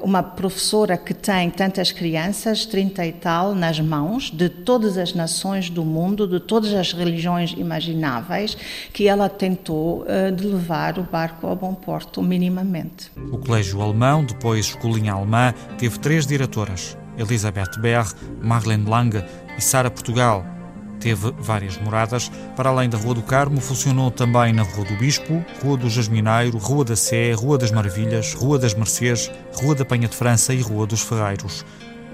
uh, 0.00 0.02
uma 0.02 0.22
professora 0.22 0.96
que 0.96 1.12
tem 1.12 1.50
tantas 1.50 1.92
crianças, 1.92 2.64
30 2.64 3.04
e 3.04 3.12
tal, 3.12 3.54
nas 3.54 3.78
mãos, 3.78 4.30
de 4.30 4.48
todas 4.48 4.96
as 4.96 5.12
nações 5.12 5.68
do 5.68 5.84
mundo, 5.84 6.26
de 6.26 6.40
todas 6.40 6.72
as 6.72 6.94
religiões 6.94 7.52
imagináveis, 7.52 8.56
que 8.94 9.06
ela 9.06 9.28
tentou 9.28 10.04
uh, 10.04 10.34
de 10.34 10.46
levar 10.46 10.98
o 10.98 11.02
barco 11.02 11.46
ao 11.46 11.54
bom 11.54 11.74
porto, 11.74 12.22
minimamente. 12.22 13.10
O 13.30 13.36
Colégio 13.36 13.82
Alemão, 13.82 14.24
depois 14.24 14.68
Escolinha 14.68 15.12
Alemã, 15.12 15.52
teve 15.76 15.98
três 15.98 16.26
diretoras. 16.26 16.96
Elisabeth 17.18 17.78
Berr, 17.78 18.10
Marlene 18.40 18.88
Lange 18.88 19.22
e 19.58 19.60
Sara 19.60 19.90
Portugal. 19.90 20.55
Teve 21.00 21.32
várias 21.38 21.76
moradas. 21.78 22.30
Para 22.56 22.70
além 22.70 22.88
da 22.88 22.98
Rua 22.98 23.14
do 23.14 23.22
Carmo, 23.22 23.60
funcionou 23.60 24.10
também 24.10 24.52
na 24.52 24.62
Rua 24.62 24.84
do 24.84 24.96
Bispo, 24.96 25.44
Rua 25.62 25.76
do 25.76 25.90
Jasmineiro, 25.90 26.58
Rua 26.58 26.84
da 26.84 26.96
Sé, 26.96 27.32
Rua 27.32 27.58
das 27.58 27.70
Maravilhas, 27.70 28.34
Rua 28.34 28.58
das 28.58 28.74
Mercês, 28.74 29.30
Rua 29.54 29.74
da 29.74 29.84
Penha 29.84 30.08
de 30.08 30.16
França 30.16 30.54
e 30.54 30.60
Rua 30.60 30.86
dos 30.86 31.02
Ferreiros. 31.02 31.64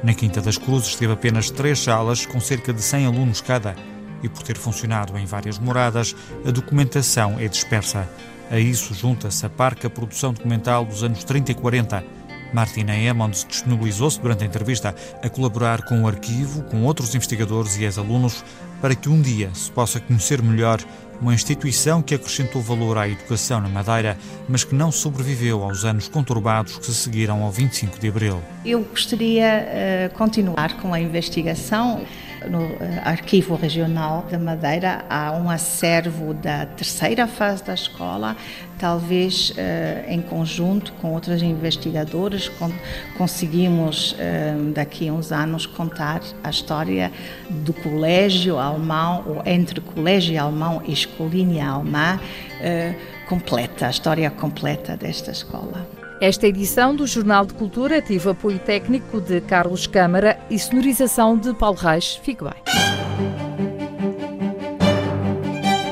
Na 0.03 0.15
Quinta 0.15 0.41
das 0.41 0.59
Cruzes 0.59 0.97
teve 0.97 1.13
apenas 1.13 1.51
três 1.51 1.79
salas, 1.79 2.27
com 2.27 2.41
cerca 2.41 2.73
de 2.73 2.83
100 2.83 3.07
alunos 3.07 3.41
cada, 3.41 3.77
e 4.23 4.29
por 4.29 4.43
ter 4.43 4.57
funcionado 4.57 5.17
em 5.17 5.25
várias 5.25 5.59
moradas, 5.59 6.15
a 6.45 6.51
documentação 6.51 7.39
é 7.39 7.47
dispersa. 7.47 8.09
A 8.51 8.59
isso 8.59 8.93
junta-se 8.95 9.47
a 9.47 9.49
parca 9.49 9.89
produção 9.89 10.33
documental 10.33 10.85
dos 10.85 11.03
anos 11.03 11.25
30 11.25 11.53
e 11.53 11.55
40, 11.55 12.05
Martina 12.53 12.95
Emmons 12.95 13.47
disponibilizou-se 13.49 14.21
durante 14.21 14.45
a 14.45 14.47
entrevista 14.47 14.95
a 15.23 15.29
colaborar 15.29 15.83
com 15.83 16.03
o 16.03 16.07
arquivo, 16.07 16.63
com 16.65 16.83
outros 16.85 17.15
investigadores 17.15 17.77
e 17.77 17.85
ex-alunos, 17.85 18.45
para 18.81 18.95
que 18.95 19.09
um 19.09 19.21
dia 19.21 19.51
se 19.55 19.71
possa 19.71 20.01
conhecer 20.01 20.43
melhor 20.43 20.81
uma 21.21 21.33
instituição 21.33 22.03
que 22.03 22.15
acrescentou 22.17 22.61
valor 22.61 22.99
à 22.99 23.09
educação 23.09 23.61
na 23.61 23.69
Madeira, 23.69 24.19
mas 24.49 24.65
que 24.65 24.75
não 24.75 24.91
sobreviveu 24.91 25.63
aos 25.63 25.85
anos 25.85 26.09
conturbados 26.09 26.77
que 26.79 26.87
se 26.87 26.95
seguiram 26.95 27.43
ao 27.45 27.51
25 27.51 28.01
de 28.01 28.09
abril. 28.09 28.43
Eu 28.65 28.83
gostaria 28.83 30.09
de 30.09 30.13
uh, 30.13 30.19
continuar 30.19 30.77
com 30.79 30.93
a 30.93 31.01
investigação 31.01 32.05
no 32.51 32.63
eh, 32.81 33.01
Arquivo 33.05 33.55
Regional 33.55 34.27
da 34.31 34.39
Madeira 34.39 35.05
há 35.09 35.33
um 35.33 35.51
acervo 35.51 36.35
da 36.35 36.67
terceira 36.67 37.27
fase 37.27 37.65
da 37.65 37.75
escola, 37.75 38.37
talvez 38.79 39.51
uh, 39.51 39.55
em 40.09 40.21
conjunto 40.21 40.93
com 40.95 41.13
outros 41.13 41.43
investigadores 41.43 42.49
con 42.49 42.73
conseguimos 43.17 44.13
uh, 44.13 44.73
daqui 44.73 45.09
a 45.09 45.13
uns 45.13 45.31
anos 45.31 45.67
contar 45.67 46.21
a 46.43 46.51
história 46.51 47.13
do 47.49 47.73
colégio 47.73 48.59
alemão 48.59 49.23
ou 49.27 49.43
entre 49.47 49.81
colégio 49.81 50.41
alemão 50.41 50.83
e 50.85 50.93
escolinha 50.93 51.69
alemã 51.69 52.19
completa, 53.29 53.87
a 53.87 53.91
história 53.91 54.31
completa 54.31 54.97
desta 54.97 55.31
escola. 55.31 56.02
Esta 56.23 56.47
edição 56.47 56.95
do 56.95 57.05
Jornal 57.05 57.45
de 57.45 57.53
Cultura 57.53 58.01
teve 58.01 58.31
apoio 58.31 58.57
técnico 58.61 59.21
de 59.21 59.41
Carlos 59.41 59.89
Câmara 59.89 60.39
e 60.49 60.57
sonorização 60.57 61.37
de 61.37 61.53
Paulo 61.53 61.77
Reis. 61.77 62.15
Fique 62.23 62.45
bem. 62.45 62.53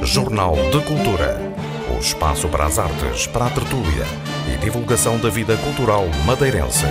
Jornal 0.05 0.55
de 0.55 0.81
Cultura. 0.87 1.37
O 1.93 1.99
espaço 1.99 2.49
para 2.49 2.66
as 2.66 2.79
artes, 2.79 3.27
para 3.27 3.47
a 3.47 3.51
tertúlia 3.51 4.07
e 4.55 4.57
divulgação 4.59 5.19
da 5.19 5.29
vida 5.29 5.57
cultural 5.57 6.07
madeirense. 6.25 6.87